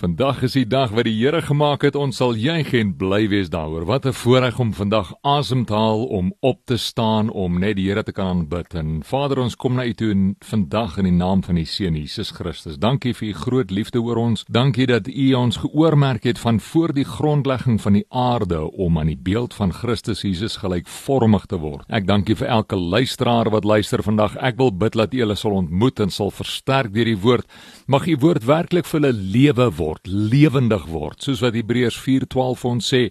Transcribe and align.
Vandag 0.00 0.38
is 0.46 0.54
die 0.56 0.64
dag 0.64 0.94
wat 0.96 1.04
die 1.04 1.12
Here 1.12 1.42
gemaak 1.44 1.82
het. 1.84 1.92
Ons 1.92 2.16
sal 2.22 2.30
juig 2.32 2.70
en 2.78 2.94
bly 2.96 3.26
wees 3.28 3.50
daaroor. 3.52 3.84
Wat 3.84 4.06
'n 4.06 4.16
voorreg 4.16 4.58
om 4.58 4.72
vandag 4.72 5.12
asem 5.20 5.64
te 5.66 5.74
haal, 5.74 6.06
om 6.06 6.32
op 6.40 6.64
te 6.64 6.76
staan, 6.76 7.28
om 7.28 7.58
net 7.58 7.76
die 7.76 7.88
Here 7.88 8.02
te 8.02 8.12
kan 8.12 8.26
aanbid. 8.26 8.74
En 8.74 9.02
Vader, 9.04 9.38
ons 9.38 9.56
kom 9.56 9.74
na 9.74 9.84
U 9.84 9.92
toe 9.92 10.10
in 10.10 10.36
vandag 10.38 10.96
in 10.96 11.04
die 11.04 11.12
naam 11.12 11.42
van 11.42 11.56
U 11.56 11.64
Seun 11.64 11.96
Jesus 11.96 12.30
Christus. 12.30 12.78
Dankie 12.78 13.14
vir 13.14 13.28
U 13.28 13.32
groot 13.32 13.70
liefde 13.70 14.00
oor 14.00 14.16
ons. 14.16 14.44
Dankie 14.48 14.86
dat 14.86 15.06
U 15.08 15.34
ons 15.34 15.56
geoormerk 15.56 16.24
het 16.24 16.38
van 16.38 16.60
voor 16.60 16.92
die 16.92 17.04
grondlegging 17.04 17.80
van 17.80 17.92
die 17.92 18.06
aarde 18.08 18.72
om 18.72 18.98
aan 18.98 19.06
die 19.06 19.20
beeld 19.22 19.54
van 19.54 19.72
Christus 19.72 20.22
Jesus 20.22 20.56
gelykvormig 20.56 21.46
te 21.46 21.58
word. 21.58 21.84
Ek 21.88 22.06
dankie 22.06 22.36
vir 22.36 22.48
elke 22.48 22.76
luisteraar 22.76 23.50
wat 23.50 23.64
luister 23.64 24.02
vandag. 24.02 24.36
Ek 24.36 24.56
wil 24.56 24.72
bid 24.72 24.92
dat 24.92 25.14
U 25.14 25.18
hulle 25.18 25.34
sal 25.36 25.52
ontmoet 25.52 26.00
en 26.00 26.10
sal 26.10 26.30
versterk 26.30 26.94
deur 26.94 27.04
die 27.04 27.20
woord. 27.20 27.46
Mag 27.86 28.06
U 28.06 28.16
woord 28.16 28.44
werklik 28.44 28.86
vir 28.86 29.00
hulle 29.00 29.12
lewe 29.12 29.70
word 29.70 29.89
word, 29.90 30.06
lewendig 30.06 30.86
word, 30.90 31.22
soos 31.22 31.42
wat 31.44 31.58
Hebreërs 31.58 31.98
4:12 31.98 32.66
ons 32.68 32.92
sê, 32.92 33.08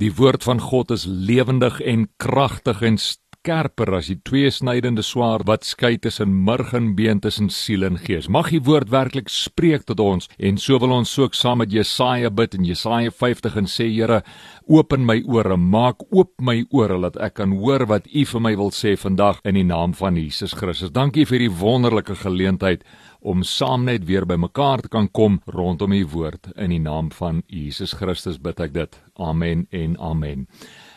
die 0.00 0.12
woord 0.16 0.44
van 0.44 0.60
God 0.60 0.90
is 0.90 1.06
lewendig 1.06 1.80
en 1.80 2.08
kragtig 2.18 2.82
en 2.82 2.98
skerper 3.42 3.90
as 3.96 4.06
die 4.06 4.20
tweesnydende 4.22 5.02
swaard 5.02 5.48
wat 5.50 5.64
skei 5.66 5.96
tussen 5.98 6.30
murg 6.46 6.72
en 6.78 6.92
been 6.94 7.20
tussen 7.20 7.50
siel 7.50 7.82
en 7.82 7.98
gees. 7.98 8.28
Mag 8.30 8.52
die 8.54 8.62
woord 8.62 8.92
werklik 8.92 9.28
spreek 9.28 9.82
tot 9.88 10.00
ons 10.00 10.30
en 10.38 10.60
so 10.62 10.78
wil 10.78 10.94
ons 10.94 11.18
ook 11.18 11.34
saam 11.34 11.58
met 11.58 11.72
Jesaja 11.74 12.30
bid 12.30 12.54
in 12.54 12.64
Jesaja 12.64 13.10
50 13.10 13.58
en 13.58 13.66
sê 13.66 13.90
Here, 13.92 14.22
open 14.70 15.04
my 15.04 15.18
ore, 15.26 15.56
maak 15.56 16.06
oop 16.10 16.32
my 16.40 16.62
ore 16.70 17.00
dat 17.02 17.18
ek 17.18 17.40
kan 17.40 17.52
hoor 17.58 17.86
wat 17.90 18.06
U 18.06 18.24
vir 18.24 18.40
my 18.46 18.54
wil 18.56 18.70
sê 18.70 18.94
vandag 18.96 19.42
in 19.44 19.58
die 19.58 19.66
naam 19.66 19.92
van 19.92 20.16
Jesus 20.16 20.54
Christus. 20.54 20.94
Dankie 20.94 21.26
vir 21.26 21.42
die 21.42 21.50
wonderlike 21.50 22.14
geleentheid 22.22 22.86
om 23.22 23.42
saam 23.46 23.84
net 23.86 24.04
weer 24.08 24.26
by 24.26 24.36
mekaar 24.40 24.82
te 24.82 24.90
kan 24.90 25.08
kom 25.08 25.40
rondom 25.46 25.92
u 25.94 26.02
woord 26.10 26.50
in 26.56 26.74
die 26.74 26.82
naam 26.82 27.10
van 27.14 27.42
Jesus 27.46 27.94
Christus 27.98 28.40
bid 28.42 28.60
ek 28.60 28.74
dit. 28.74 28.98
Amen 29.14 29.66
en 29.70 29.98
amen. 29.98 30.46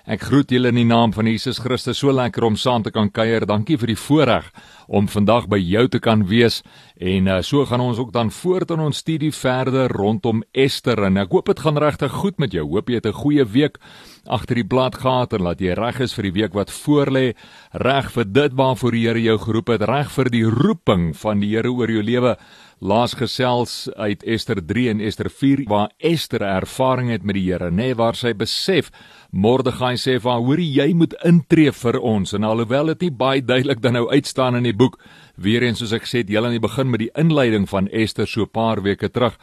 Ek 0.05 0.21
groet 0.21 0.51
julle 0.53 0.69
in 0.69 0.77
die 0.77 0.85
naam 0.85 1.09
van 1.15 1.25
Jesus 1.25 1.57
Christus. 1.57 1.97
So 1.97 2.13
lekker 2.13 2.45
om 2.45 2.53
saam 2.61 2.83
te 2.85 2.91
kan 2.93 3.07
kuier. 3.09 3.41
Dankie 3.49 3.73
vir 3.81 3.89
die 3.89 3.97
voorreg 3.97 4.51
om 4.85 5.07
vandag 5.09 5.47
by 5.49 5.57
jou 5.57 5.87
te 5.89 5.97
kan 5.97 6.27
wees. 6.29 6.59
En 7.01 7.25
uh, 7.25 7.39
so 7.41 7.65
gaan 7.65 7.81
ons 7.81 7.97
ook 7.97 8.11
dan 8.13 8.29
voort 8.29 8.69
in 8.75 8.83
ons 8.85 9.01
studie 9.01 9.31
verder 9.33 9.89
rondom 9.89 10.43
Ester 10.53 11.01
en 11.07 11.17
ek 11.17 11.33
hoop 11.33 11.49
dit 11.49 11.63
gaan 11.65 11.81
regtig 11.81 12.13
goed 12.21 12.37
met 12.37 12.53
jou. 12.53 12.67
Hoop 12.69 12.93
jy 12.93 13.01
het 13.01 13.09
'n 13.09 13.17
goeie 13.17 13.45
week 13.49 13.81
agter 14.29 14.55
die 14.61 14.67
blad 14.67 14.95
gehad 15.01 15.33
en 15.33 15.41
laat 15.41 15.59
jy 15.61 15.73
reg 15.73 15.99
is 15.99 16.13
vir 16.13 16.29
die 16.29 16.37
week 16.37 16.53
wat 16.53 16.69
voorlê, 16.69 17.33
reg 17.73 18.11
vir 18.11 18.25
dit 18.25 18.53
waarvoor 18.53 18.91
die 18.91 19.05
Here 19.07 19.21
jou 19.21 19.37
geroep 19.37 19.67
het, 19.69 19.81
reg 19.81 20.11
vir 20.11 20.29
die 20.29 20.45
roeping 20.45 21.15
van 21.17 21.39
die 21.39 21.49
Here 21.49 21.71
oor 21.71 21.89
jou 21.89 22.03
lewe. 22.03 22.37
Laas 22.85 23.15
gesels 23.17 23.87
uit 23.97 24.21
Ester 24.29 24.59
3 24.61 24.89
en 24.91 24.99
Ester 25.01 25.25
4 25.33 25.63
waar 25.71 25.89
Ester 25.97 26.43
ervaring 26.45 27.07
het 27.09 27.23
met 27.25 27.33
die 27.33 27.47
Here, 27.47 27.71
nê, 27.71 27.87
nee, 27.87 27.95
waar 27.97 28.13
sy 28.13 28.35
besef 28.37 28.91
Mordegai 29.31 29.95
sê 29.97 30.19
vir 30.19 30.29
haar: 30.29 30.43
"Hoorie, 30.45 30.67
jy 30.69 30.93
moet 30.93 31.15
intree 31.25 31.71
vir 31.71 31.97
ons." 31.97 32.33
En 32.37 32.43
alhoewel 32.45 32.93
dit 32.93 33.07
nie 33.07 33.11
baie 33.11 33.41
duidelik 33.41 33.81
dan 33.81 33.97
nou 33.97 34.05
uitstaan 34.11 34.59
in 34.59 34.69
die 34.69 34.75
boek, 34.75 34.99
weer 35.35 35.63
eens 35.63 35.79
soos 35.81 35.93
ek 35.97 36.05
gesê 36.05 36.21
het, 36.21 36.29
heel 36.29 36.45
aan 36.45 36.59
die 36.59 36.61
begin 36.61 36.91
met 36.91 36.99
die 36.99 37.09
inleiding 37.15 37.65
van 37.69 37.87
Ester 37.87 38.27
so 38.27 38.43
'n 38.43 38.53
paar 38.53 38.83
weke 38.83 39.09
terug, 39.09 39.33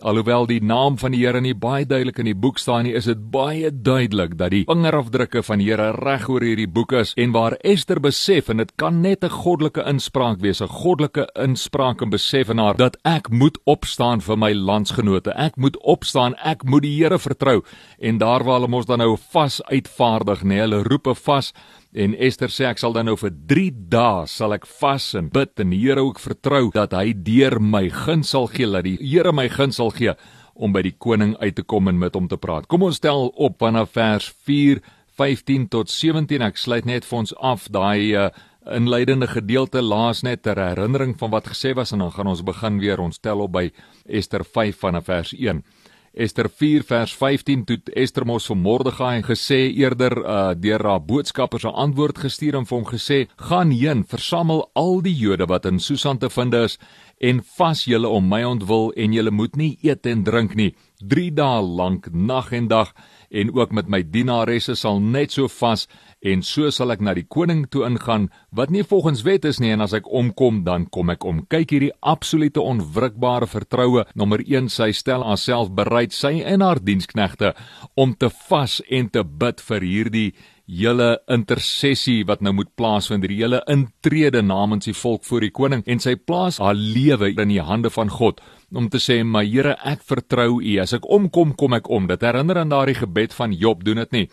Alhoewel 0.00 0.46
die 0.48 0.62
naam 0.64 0.94
van 0.96 1.12
die 1.12 1.18
Here 1.20 1.42
nie 1.44 1.52
baie 1.52 1.84
duidelik 1.84 2.22
in 2.22 2.28
die 2.30 2.36
boek 2.36 2.56
staan 2.56 2.86
nie, 2.86 2.94
is 2.96 3.04
dit 3.04 3.20
baie 3.34 3.68
duidelik 3.68 4.38
dat 4.40 4.54
die 4.54 4.62
vingerafdrukke 4.64 5.42
van 5.44 5.60
die 5.60 5.66
Here 5.68 5.90
reg 5.98 6.24
oor 6.32 6.40
hierdie 6.40 6.68
boek 6.72 6.94
is 6.96 7.12
en 7.20 7.34
waar 7.34 7.58
Ester 7.68 8.00
besef 8.00 8.48
en 8.48 8.62
dit 8.62 8.70
kan 8.80 9.02
net 9.02 9.24
'n 9.24 9.28
goddelike 9.28 9.84
inspraak 9.84 10.40
wees, 10.40 10.62
'n 10.62 10.72
goddelike 10.72 11.28
inspraak 11.36 12.00
en 12.00 12.10
besef 12.10 12.48
in 12.48 12.58
haar 12.58 12.76
dat 12.76 12.96
ek 13.04 13.28
moet 13.28 13.58
opstaan 13.66 14.20
vir 14.20 14.38
my 14.38 14.52
landsgenote. 14.54 15.36
Ek 15.36 15.56
moet 15.56 15.76
opstaan, 15.76 16.34
ek 16.44 16.64
moet 16.64 16.82
die 16.82 16.96
Here 16.96 17.18
vertrou 17.18 17.62
en 17.98 18.18
daar 18.18 18.42
waar 18.44 18.60
hulle 18.60 18.68
mos 18.68 18.86
dan 18.86 18.98
nou 18.98 19.18
vas 19.32 19.60
uitvaardig, 19.62 20.42
nê, 20.42 20.48
nee, 20.48 20.60
hulle 20.60 20.82
roepe 20.82 21.14
vas 21.14 21.52
En 21.90 22.14
Ester 22.14 22.52
sê 22.54 22.68
ek 22.70 22.78
sal 22.78 22.92
dan 22.94 23.08
nou 23.10 23.16
vir 23.18 23.32
3 23.50 23.70
dae 23.90 24.26
sal 24.30 24.54
ek 24.54 24.66
vas 24.78 25.08
en 25.18 25.30
bid 25.34 25.58
en 25.58 25.72
die 25.74 25.80
Here 25.82 26.04
ook 26.06 26.20
vertrou 26.22 26.68
dat 26.74 26.94
hy 26.94 27.10
deur 27.14 27.58
my 27.58 27.88
guns 27.90 28.30
sal 28.30 28.46
gee, 28.52 28.68
dat 28.70 28.86
die 28.86 28.98
Here 29.00 29.32
my 29.34 29.48
guns 29.50 29.80
sal 29.80 29.90
gee 29.90 30.14
om 30.54 30.70
by 30.76 30.84
die 30.86 30.94
koning 30.94 31.34
uit 31.40 31.56
te 31.58 31.64
kom 31.66 31.88
en 31.90 31.98
met 31.98 32.14
hom 32.14 32.28
te 32.30 32.38
praat. 32.38 32.68
Kom 32.70 32.84
ons 32.86 33.00
stel 33.00 33.32
op 33.34 33.58
vanaf 33.58 33.90
vers 33.96 34.28
4 34.46 34.78
15 35.18 35.66
tot 35.68 35.90
17. 35.90 36.44
Ek 36.46 36.60
sluit 36.60 36.86
net 36.86 37.04
vir 37.08 37.18
ons 37.18 37.34
af 37.42 37.66
daai 37.74 38.14
uh, 38.14 38.30
inleidende 38.70 39.26
gedeelte 39.26 39.82
laas 39.82 40.22
net 40.22 40.44
ter 40.46 40.60
herinnering 40.62 41.16
van 41.18 41.32
wat 41.34 41.50
gesê 41.50 41.74
was 41.74 41.90
en 41.92 42.04
dan 42.04 42.14
gaan 42.14 42.30
ons 42.30 42.44
begin 42.46 42.78
weer. 42.78 43.02
Ons 43.02 43.18
tel 43.18 43.42
op 43.42 43.52
by 43.56 43.66
Ester 44.06 44.46
5 44.46 44.78
vanaf 44.78 45.10
vers 45.10 45.34
1. 45.34 45.64
Ester 46.12 46.48
4 46.50 46.82
vers 46.82 47.12
15 47.14 47.60
toe 47.68 47.76
Ester 47.94 48.24
mos 48.26 48.48
vir 48.50 48.56
Mordegai 48.58 49.20
gesê 49.22 49.60
eerder 49.78 50.16
uh, 50.18 50.38
deur 50.58 50.82
haar 50.82 51.04
boodskappers 51.06 51.62
'n 51.64 51.70
antwoord 51.84 52.18
gestuur 52.18 52.58
en 52.58 52.66
vir 52.66 52.78
hom 52.78 52.86
gesê: 52.86 53.28
"Gaan 53.36 53.70
heen, 53.70 54.02
versamel 54.04 54.70
al 54.74 55.02
die 55.02 55.14
Jode 55.14 55.46
wat 55.46 55.66
in 55.66 55.78
Susan 55.78 56.18
te 56.18 56.28
vind 56.28 56.54
is 56.54 56.78
en 57.20 57.42
vas 57.56 57.84
julle 57.84 58.08
om 58.08 58.28
my 58.28 58.42
ontwil 58.42 58.92
en 58.96 59.12
julle 59.12 59.30
moet 59.30 59.56
nie 59.56 59.78
eet 59.82 60.06
en 60.06 60.24
drink 60.24 60.54
nie. 60.54 60.74
3 60.98 61.30
dae 61.30 61.62
lank, 61.62 62.08
nag 62.12 62.52
en 62.52 62.68
dag 62.68 62.94
en 63.30 63.52
ook 63.54 63.72
met 63.72 63.88
my 63.88 64.02
dienaresse 64.02 64.74
sal 64.76 65.00
net 65.00 65.32
so 65.32 65.48
vas 65.48 65.86
en 66.20 66.42
so 66.44 66.70
sal 66.74 66.92
ek 66.92 67.00
na 67.00 67.14
die 67.16 67.24
koning 67.24 67.64
toe 67.70 67.86
ingaan 67.86 68.28
wat 68.56 68.72
nie 68.74 68.82
volgens 68.84 69.22
wet 69.24 69.46
is 69.48 69.60
nie 69.62 69.72
en 69.72 69.84
as 69.84 69.94
ek 69.96 70.10
omkom 70.10 70.62
dan 70.66 70.86
kom 70.92 71.10
ek 71.14 71.24
om. 71.24 71.44
Kyk 71.48 71.74
hierdie 71.74 71.92
absolute 72.02 72.60
onwrikbare 72.60 73.48
vertroue. 73.50 74.04
Nommer 74.14 74.42
1 74.44 74.68
sy 74.72 74.90
stel 74.96 75.24
haarself 75.24 75.72
bereid 75.74 76.12
sy 76.16 76.40
en 76.44 76.64
haar 76.66 76.82
diensknegte 76.82 77.54
om 77.94 78.14
te 78.14 78.30
vas 78.48 78.80
en 78.90 79.10
te 79.10 79.24
bid 79.24 79.62
vir 79.70 79.86
hierdie 79.86 80.30
hele 80.70 81.18
intersessie 81.30 82.22
wat 82.28 82.44
nou 82.44 82.52
moet 82.56 82.70
plaasvind 82.78 83.26
die 83.26 83.40
hele 83.40 83.60
intrede 83.70 84.42
namens 84.42 84.86
die 84.88 84.96
volk 84.96 85.24
voor 85.26 85.46
die 85.46 85.52
koning 85.54 85.82
en 85.86 86.02
sy 86.02 86.14
plaas 86.16 86.60
haar 86.62 86.78
lewe 86.78 87.32
in 87.34 87.52
die 87.52 87.64
hande 87.64 87.90
van 87.90 88.12
God 88.12 88.40
om 88.74 88.88
te 88.88 89.02
sê 89.02 89.20
my 89.24 89.44
Here 89.50 89.74
ek 89.84 90.04
vertrou 90.06 90.60
u 90.62 90.78
as 90.82 90.94
ek 90.94 91.08
omkom 91.10 91.56
kom 91.58 91.74
ek 91.74 91.90
om 91.90 92.06
dit 92.06 92.22
herinner 92.22 92.62
aan 92.62 92.72
daardie 92.72 93.00
gebed 93.02 93.34
van 93.34 93.52
Job 93.52 93.84
doen 93.84 94.04
dit 94.04 94.18
nie 94.18 94.26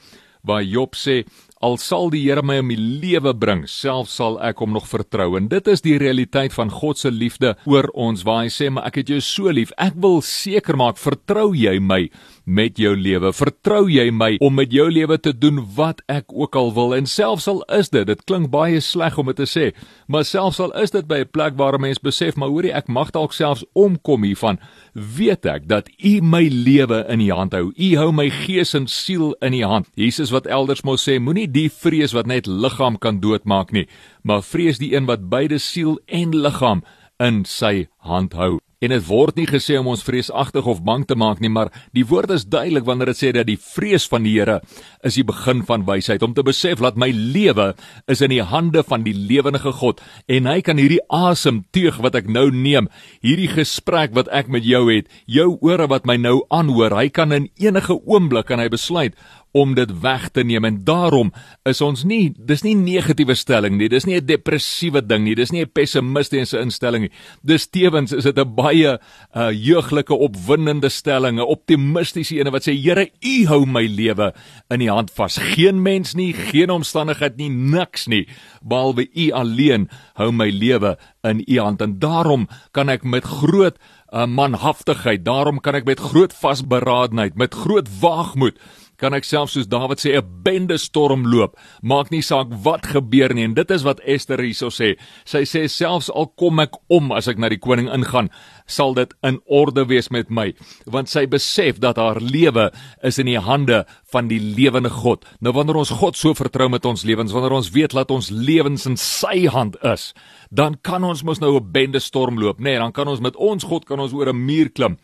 waar 0.47 0.63
Job 0.63 0.95
sê 0.95 1.23
Al 1.57 1.79
sal 1.81 2.11
die 2.13 2.19
Here 2.21 2.43
my 2.45 2.59
om 2.61 2.69
die 2.69 2.77
lewe 2.77 3.31
bring, 3.33 3.63
self 3.65 4.11
sal 4.13 4.35
ek 4.45 4.59
hom 4.61 4.75
nog 4.75 4.85
vertrou. 4.85 5.31
En 5.39 5.47
dit 5.49 5.69
is 5.73 5.81
die 5.81 5.95
realiteit 5.97 6.53
van 6.53 6.69
God 6.69 7.01
se 7.01 7.09
liefde 7.09 7.55
oor 7.65 7.87
ons 7.97 8.21
waar 8.27 8.43
hy 8.43 8.51
sê, 8.53 8.69
"Maar 8.69 8.85
ek 8.85 9.01
het 9.01 9.09
jou 9.09 9.19
so 9.21 9.49
lief. 9.49 9.71
Ek 9.77 9.93
wil 9.95 10.21
seker 10.21 10.77
maak 10.77 10.97
vertrou 10.97 11.55
jy 11.55 11.79
my 11.79 12.09
met 12.47 12.79
jou 12.79 12.95
lewe. 12.95 13.33
Vertrou 13.35 13.83
jy 13.91 14.07
my 14.11 14.37
om 14.39 14.55
met 14.55 14.71
jou 14.71 14.87
lewe 14.91 15.19
te 15.19 15.33
doen 15.35 15.59
wat 15.75 16.01
ek 16.07 16.31
ook 16.33 16.55
al 16.55 16.73
wil." 16.73 16.95
En 16.95 17.05
selfs 17.05 17.47
al 17.47 17.63
is 17.77 17.89
dit, 17.89 18.07
dit 18.07 18.23
klink 18.23 18.49
baie 18.49 18.79
sleg 18.79 19.17
om 19.17 19.25
dit 19.27 19.35
te 19.35 19.47
sê, 19.47 19.75
maar 20.07 20.25
selfs 20.25 20.59
al 20.59 20.71
is 20.81 20.91
dit 20.91 21.07
by 21.07 21.19
'n 21.19 21.31
plek 21.31 21.57
waar 21.57 21.75
'n 21.75 21.81
mens 21.81 21.99
besef, 21.99 22.35
maar 22.35 22.49
hoorie, 22.49 22.73
ek 22.73 22.87
mag 22.87 23.11
dalk 23.11 23.33
selfs 23.33 23.65
omkom 23.73 24.23
hiervan, 24.23 24.59
weet 24.93 25.45
ek 25.45 25.67
dat 25.67 25.89
U 26.03 26.21
my 26.21 26.47
lewe 26.47 27.05
in 27.09 27.21
U 27.21 27.31
hand 27.31 27.53
hou. 27.53 27.71
U 27.75 27.95
hou 27.95 28.11
my 28.11 28.29
gees 28.29 28.73
en 28.73 28.87
siel 28.87 29.35
in 29.41 29.53
U 29.53 29.63
hand. 29.63 29.87
Jesus 29.95 30.29
wat 30.29 30.47
elders 30.47 30.83
mos 30.83 31.09
sê, 31.09 31.19
moenie 31.19 31.47
nie 31.47 31.53
die 31.53 31.69
vrees 31.69 32.13
wat 32.13 32.27
net 32.27 32.47
liggaam 32.47 32.97
kan 32.97 33.19
doodmaak 33.21 33.71
nie, 33.71 33.87
maar 34.23 34.45
vrees 34.45 34.81
die 34.81 34.93
een 34.95 35.05
wat 35.05 35.29
beide 35.29 35.59
siel 35.59 35.99
en 36.05 36.33
liggaam 36.35 36.83
in 37.19 37.45
sy 37.45 37.87
hand 37.97 38.33
hou. 38.33 38.57
En 38.77 38.91
dit 38.93 39.05
word 39.07 39.39
nie 39.39 39.47
gesê 39.49 39.79
om 39.79 39.87
ons 39.89 40.03
vreesagtig 40.05 40.67
of 40.69 40.83
bang 40.85 41.01
te 41.09 41.15
maak 41.17 41.39
nie, 41.41 41.49
maar 41.49 41.71
die 41.97 42.03
woord 42.05 42.29
is 42.35 42.43
duidelik 42.45 42.85
wanneer 42.85 43.09
dit 43.09 43.17
sê 43.17 43.31
dat 43.33 43.47
die 43.49 43.57
vrees 43.57 44.05
van 44.05 44.21
die 44.21 44.35
Here 44.35 44.59
is 45.01 45.15
die 45.17 45.25
begin 45.25 45.63
van 45.65 45.87
wysheid. 45.87 46.21
Om 46.21 46.35
te 46.37 46.45
besef 46.45 46.83
dat 46.85 46.99
my 46.99 47.07
lewe 47.09 47.71
is 48.05 48.21
in 48.21 48.35
die 48.35 48.43
hande 48.45 48.83
van 48.85 49.01
die 49.01 49.15
lewendige 49.17 49.73
God 49.79 50.03
en 50.29 50.45
hy 50.45 50.59
kan 50.61 50.77
hierdie 50.77 51.01
asem 51.09 51.63
teug 51.73 51.97
wat 52.05 52.19
ek 52.21 52.29
nou 52.29 52.51
neem, 52.53 52.85
hierdie 53.25 53.49
gesprek 53.49 54.13
wat 54.13 54.29
ek 54.29 54.53
met 54.53 54.67
jou 54.67 54.83
het, 54.91 55.09
jou 55.25 55.55
ore 55.65 55.89
wat 55.89 56.05
my 56.05 56.19
nou 56.21 56.43
aanhoor, 56.53 56.93
hy 57.01 57.09
kan 57.09 57.33
in 57.33 57.49
enige 57.57 57.97
oomblik 57.97 58.45
kan 58.51 58.61
hy 58.61 58.69
besluit 58.69 59.17
om 59.57 59.73
dit 59.77 59.91
weg 60.03 60.29
te 60.35 60.43
neem. 60.45 60.65
En 60.69 60.77
daarom 60.85 61.31
is 61.67 61.81
ons 61.81 62.03
nie 62.07 62.29
dis 62.37 62.63
nie 62.65 62.75
negatiewe 62.77 63.35
stelling 63.37 63.77
nie. 63.79 63.89
Dis 63.89 64.05
nie 64.05 64.17
'n 64.19 64.25
depressiewe 64.25 65.01
ding 65.01 65.23
nie. 65.23 65.35
Dis 65.35 65.51
nie 65.51 65.63
'n 65.63 65.71
pessimistiese 65.71 66.59
instelling 66.59 67.07
nie. 67.07 67.11
Dis 67.43 67.67
tewens 67.67 68.11
is 68.11 68.23
dit 68.23 68.37
'n 68.37 68.55
baie 68.55 68.99
uh, 69.35 69.51
jeuglike 69.51 70.13
opwindende 70.13 70.89
stelling 70.89 71.39
'n 71.39 71.45
optimistiese 71.45 72.39
een 72.39 72.51
wat 72.51 72.67
sê 72.67 72.73
Here 72.77 73.09
u 73.21 73.45
hou 73.47 73.65
my 73.65 73.85
lewe 73.87 74.33
in 74.69 74.81
u 74.81 74.89
hand 74.89 75.11
vas. 75.11 75.37
Geen 75.37 75.81
mens 75.81 76.13
nie 76.13 76.33
geen 76.33 76.69
omstandigheid 76.69 77.37
nie 77.37 77.49
niks 77.49 78.07
nie 78.07 78.27
behalwe 78.61 79.07
u 79.13 79.31
alleen 79.31 79.89
hou 80.13 80.31
my 80.31 80.49
lewe 80.49 80.97
in 81.23 81.43
u 81.47 81.59
hand. 81.59 81.81
En 81.81 81.99
daarom 81.99 82.47
kan 82.71 82.89
ek 82.89 83.03
met 83.03 83.23
groot 83.23 83.77
uh, 84.13 84.25
manhaftigheid 84.25 85.25
daarom 85.25 85.59
kan 85.59 85.75
ek 85.75 85.87
met 85.87 85.99
groot 85.99 86.33
vasberadenheid 86.33 87.35
met 87.35 87.55
groot 87.55 87.87
waagmoed 87.99 88.59
kan 88.97 89.13
ek 89.13 89.25
self 89.27 89.51
soos 89.53 89.69
Dawid 89.69 90.01
sê 90.01 90.17
'n 90.17 90.43
bende 90.43 90.77
storm 90.77 91.25
loop. 91.25 91.57
Maak 91.81 92.11
nie 92.11 92.21
saak 92.21 92.47
wat 92.63 92.87
gebeur 92.87 93.33
nie 93.33 93.43
en 93.43 93.53
dit 93.53 93.71
is 93.71 93.83
wat 93.83 94.01
Ester 94.05 94.39
hierso 94.39 94.69
sê. 94.69 94.97
Sy 95.25 95.43
sê 95.45 95.67
selfs 95.69 96.09
al 96.09 96.27
kom 96.35 96.59
ek 96.59 96.73
om 96.89 97.11
as 97.11 97.27
ek 97.27 97.37
na 97.37 97.49
die 97.49 97.57
koning 97.59 97.89
ingaan, 97.89 98.29
sal 98.65 98.93
dit 98.93 99.13
in 99.23 99.39
orde 99.45 99.85
wees 99.87 100.09
met 100.11 100.29
my, 100.29 100.53
want 100.85 101.09
sy 101.09 101.25
besef 101.25 101.79
dat 101.79 101.97
haar 101.97 102.19
lewe 102.19 102.71
is 103.03 103.19
in 103.19 103.25
die 103.25 103.39
hande 103.39 103.85
van 104.11 104.27
die 104.27 104.39
lewende 104.39 104.89
God. 104.89 105.25
Nou 105.39 105.53
wanneer 105.53 105.75
ons 105.75 105.89
God 105.89 106.15
so 106.15 106.33
vertrou 106.33 106.69
met 106.69 106.85
ons 106.85 107.03
lewens, 107.03 107.31
wanneer 107.31 107.51
ons 107.51 107.71
weet 107.71 107.93
dat 107.93 108.11
ons 108.11 108.29
lewens 108.29 108.85
in 108.85 108.97
sy 108.97 109.47
hand 109.47 109.77
is, 109.83 110.13
dan 110.51 110.75
kan 110.81 111.03
ons 111.03 111.23
mos 111.23 111.39
nou 111.39 111.55
'n 111.57 111.71
bende 111.71 111.99
storm 111.99 112.39
loop, 112.39 112.59
nê? 112.59 112.63
Nee, 112.63 112.79
dan 112.79 112.91
kan 112.91 113.07
ons 113.07 113.19
met 113.19 113.35
ons 113.35 113.63
God 113.63 113.85
kan 113.85 113.99
ons 113.99 114.13
oor 114.13 114.29
'n 114.29 114.45
muur 114.45 114.69
klim. 114.69 114.97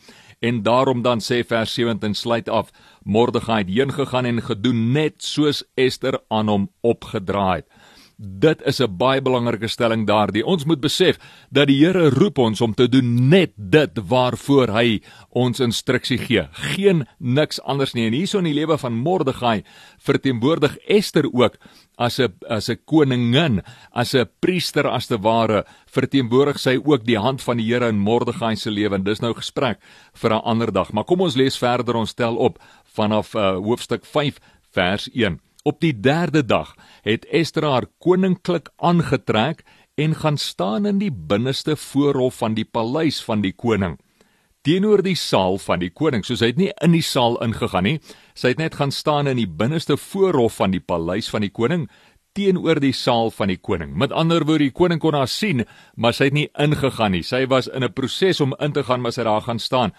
En 0.44 0.60
daarom 0.64 1.02
dan 1.02 1.22
sê 1.24 1.40
vers 1.48 1.74
17 1.74 2.14
sluit 2.14 2.50
af 2.50 2.72
Mordegai 3.04 3.62
het 3.64 3.70
heen 3.72 3.94
gegaan 3.94 4.26
en 4.26 4.42
gedoen 4.44 4.92
net 4.92 5.24
soos 5.24 5.64
Ester 5.80 6.20
aan 6.28 6.48
hom 6.52 6.66
opgedraai 6.82 7.62
het. 7.62 7.68
Dit 8.18 8.62
is 8.62 8.80
'n 8.80 8.98
baie 8.98 9.22
belangrike 9.22 9.68
stelling 9.68 10.06
daardie. 10.08 10.46
Ons 10.46 10.66
moet 10.66 10.80
besef 10.80 11.18
dat 11.50 11.68
die 11.68 11.86
Here 11.86 12.10
roep 12.10 12.38
ons 12.38 12.62
om 12.62 12.74
te 12.74 12.88
doen 12.90 13.30
net 13.30 13.52
dit 13.56 13.92
waarvoor 14.08 14.68
hy 14.68 15.02
ons 15.30 15.60
instruksie 15.60 16.18
gee. 16.18 16.48
Geen 16.52 17.08
niks 17.20 17.62
anders 17.62 17.94
nie. 17.94 18.06
En 18.06 18.14
hierso 18.14 18.38
in 18.38 18.44
die 18.44 18.54
lewe 18.54 18.78
van 18.78 18.94
Mordegai 18.94 19.64
verteenwoordig 19.98 20.78
Ester 20.88 21.26
ook 21.34 21.58
as 21.98 22.20
'n 22.20 22.34
as 22.48 22.70
'n 22.70 22.78
koningin, 22.86 23.62
as 23.92 24.14
'n 24.14 24.30
priester 24.40 24.88
as 24.88 25.08
te 25.08 25.18
ware, 25.18 25.66
verteenwoordig 25.86 26.60
sy 26.60 26.80
ook 26.84 27.06
die 27.06 27.18
hand 27.18 27.42
van 27.42 27.58
die 27.58 27.66
Here 27.66 27.88
in 27.88 28.00
Mordegai 28.00 28.56
se 28.56 28.70
lewe. 28.72 28.96
En 28.96 29.04
dis 29.04 29.20
nou 29.20 29.34
gesprek 29.34 29.80
vir 30.14 30.30
'n 30.30 30.44
ander 30.44 30.72
dag. 30.72 30.92
Maar 30.92 31.06
kom 31.06 31.22
ons 31.22 31.36
lees 31.36 31.58
verder. 31.58 31.96
Ons 31.96 32.14
tel 32.14 32.36
op 32.36 32.60
vanaf 32.94 33.36
uh, 33.36 33.56
hoofstuk 33.58 34.06
5 34.06 34.40
vers 34.72 35.10
1. 35.14 35.40
Op 35.64 35.80
die 35.80 35.94
3de 35.96 36.44
dag 36.46 36.76
het 37.02 37.26
Ester 37.32 37.64
haar 37.64 37.86
koninklik 38.04 38.70
aangetrek 38.76 39.64
en 39.96 40.16
gaan 40.16 40.38
staan 40.38 40.86
in 40.86 40.98
die 41.00 41.12
binneste 41.12 41.78
voorhof 41.80 42.42
van 42.44 42.58
die 42.58 42.66
paleis 42.66 43.22
van 43.24 43.42
die 43.42 43.54
koning 43.56 43.96
teenoor 44.64 45.02
die 45.04 45.16
saal 45.20 45.58
van 45.60 45.82
die 45.84 45.92
koning. 45.92 46.24
So 46.24 46.40
sy 46.40 46.54
het 46.54 46.60
nie 46.60 46.72
in 46.84 46.94
die 46.96 47.04
saal 47.04 47.36
ingegaan 47.44 47.84
nie. 47.88 47.98
Sy 48.36 48.54
het 48.54 48.62
net 48.62 48.78
gaan 48.80 48.94
staan 48.96 49.28
in 49.28 49.40
die 49.40 49.48
binneste 49.48 49.98
voorhof 50.00 50.60
van 50.62 50.72
die 50.72 50.84
paleis 50.84 51.28
van 51.32 51.44
die 51.44 51.52
koning 51.52 51.90
teenoor 52.34 52.80
die 52.82 52.96
saal 52.98 53.30
van 53.32 53.52
die 53.52 53.60
koning. 53.60 53.92
Met 53.94 54.12
ander 54.16 54.42
woorde, 54.48 54.66
die 54.66 54.74
koning 54.74 55.00
kon 55.04 55.14
haar 55.14 55.30
sien, 55.30 55.68
maar 55.96 56.16
sy 56.18 56.32
het 56.32 56.36
nie 56.36 56.48
ingegaan 56.60 57.14
nie. 57.14 57.22
Sy 57.24 57.46
was 57.48 57.68
in 57.68 57.84
'n 57.84 57.94
proses 57.94 58.42
om 58.42 58.56
in 58.60 58.74
te 58.74 58.84
gaan, 58.84 59.02
maar 59.02 59.12
sy 59.12 59.22
het 59.22 59.30
daar 59.30 59.42
gaan 59.42 59.60
staan. 59.60 59.94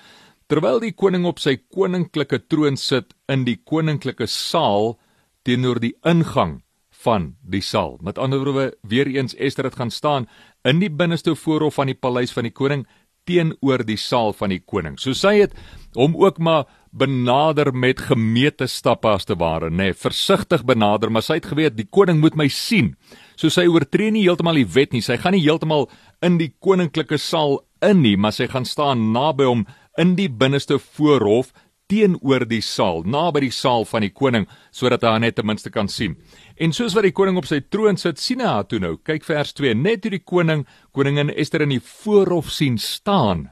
Terwyl 0.49 0.81
die 0.81 0.93
koning 0.93 1.27
op 1.27 1.39
sy 1.39 1.57
koninklike 1.57 2.49
troon 2.49 2.77
sit 2.77 3.15
in 3.29 3.45
die 3.45 3.57
koninklike 3.57 4.27
saal, 4.27 4.99
teenoor 5.45 5.81
die 5.81 5.95
ingang 6.05 6.63
van 7.05 7.35
die 7.43 7.63
saal. 7.63 7.99
Met 8.03 8.19
ander 8.19 8.43
woorde, 8.43 8.73
weer 8.83 9.09
eens 9.11 9.37
Ester 9.37 9.69
het 9.69 9.77
gaan 9.77 9.91
staan 9.91 10.29
in 10.65 10.81
die 10.81 10.91
binneste 10.91 11.35
voorhof 11.37 11.81
van 11.81 11.91
die 11.93 11.99
paleis 11.99 12.33
van 12.33 12.49
die 12.49 12.55
koning 12.55 12.87
teenoor 13.29 13.85
die 13.85 13.99
saal 14.01 14.35
van 14.37 14.53
die 14.53 14.61
koning. 14.61 14.97
So 15.01 15.17
sy 15.17 15.39
het 15.41 15.55
hom 15.97 16.17
ook 16.21 16.39
maar 16.39 16.67
benader 16.95 17.73
met 17.75 18.05
gemeete 18.07 18.69
stappe 18.71 19.11
as 19.11 19.27
te 19.27 19.35
ware, 19.39 19.71
nê, 19.71 19.91
nee, 19.91 19.97
versigtig 19.99 20.63
benader, 20.67 21.11
maar 21.11 21.25
sy 21.27 21.41
het 21.41 21.49
geweet 21.51 21.79
die 21.79 21.89
koning 21.91 22.21
moet 22.23 22.37
my 22.39 22.47
sien. 22.53 22.93
So 23.41 23.51
sy 23.51 23.67
oortree 23.71 24.13
nie 24.15 24.27
heeltemal 24.27 24.61
die 24.61 24.69
wet 24.77 24.95
nie. 24.95 25.03
Sy 25.03 25.17
gaan 25.19 25.35
nie 25.35 25.43
heeltemal 25.43 25.89
in 26.25 26.39
die 26.39 26.53
koninklike 26.63 27.19
saal 27.19 27.63
in 27.85 28.05
nie, 28.05 28.17
maar 28.17 28.37
sy 28.37 28.47
gaan 28.53 28.69
staan 28.69 29.11
naby 29.17 29.49
hom 29.49 29.67
in 30.01 30.15
die 30.19 30.29
binneste 30.29 30.79
voorhof 30.79 31.53
teenoor 31.95 32.45
die 32.49 32.63
saal, 32.65 33.03
naby 33.07 33.47
die 33.47 33.55
saal 33.55 33.85
van 33.89 34.05
die 34.05 34.13
koning, 34.13 34.49
sodat 34.75 35.05
hy 35.05 35.15
haar 35.15 35.23
net 35.23 35.39
ten 35.39 35.47
minste 35.47 35.71
kan 35.75 35.91
sien. 35.91 36.17
En 36.59 36.75
soos 36.75 36.95
wat 36.97 37.07
die 37.07 37.15
koning 37.15 37.39
op 37.39 37.49
sy 37.49 37.61
troon 37.71 37.99
sit, 38.01 38.21
sien 38.23 38.43
hy 38.43 38.51
haar 38.51 38.69
toe 38.69 38.81
nou. 38.83 38.97
Kyk 39.07 39.27
vers 39.29 39.55
2. 39.59 39.75
Net 39.79 40.05
toe 40.05 40.15
die 40.15 40.23
koning 40.23 40.65
koningin 40.97 41.33
Ester 41.35 41.65
in 41.65 41.75
die 41.77 41.83
voorhof 41.83 42.51
sien 42.55 42.79
staan, 42.83 43.49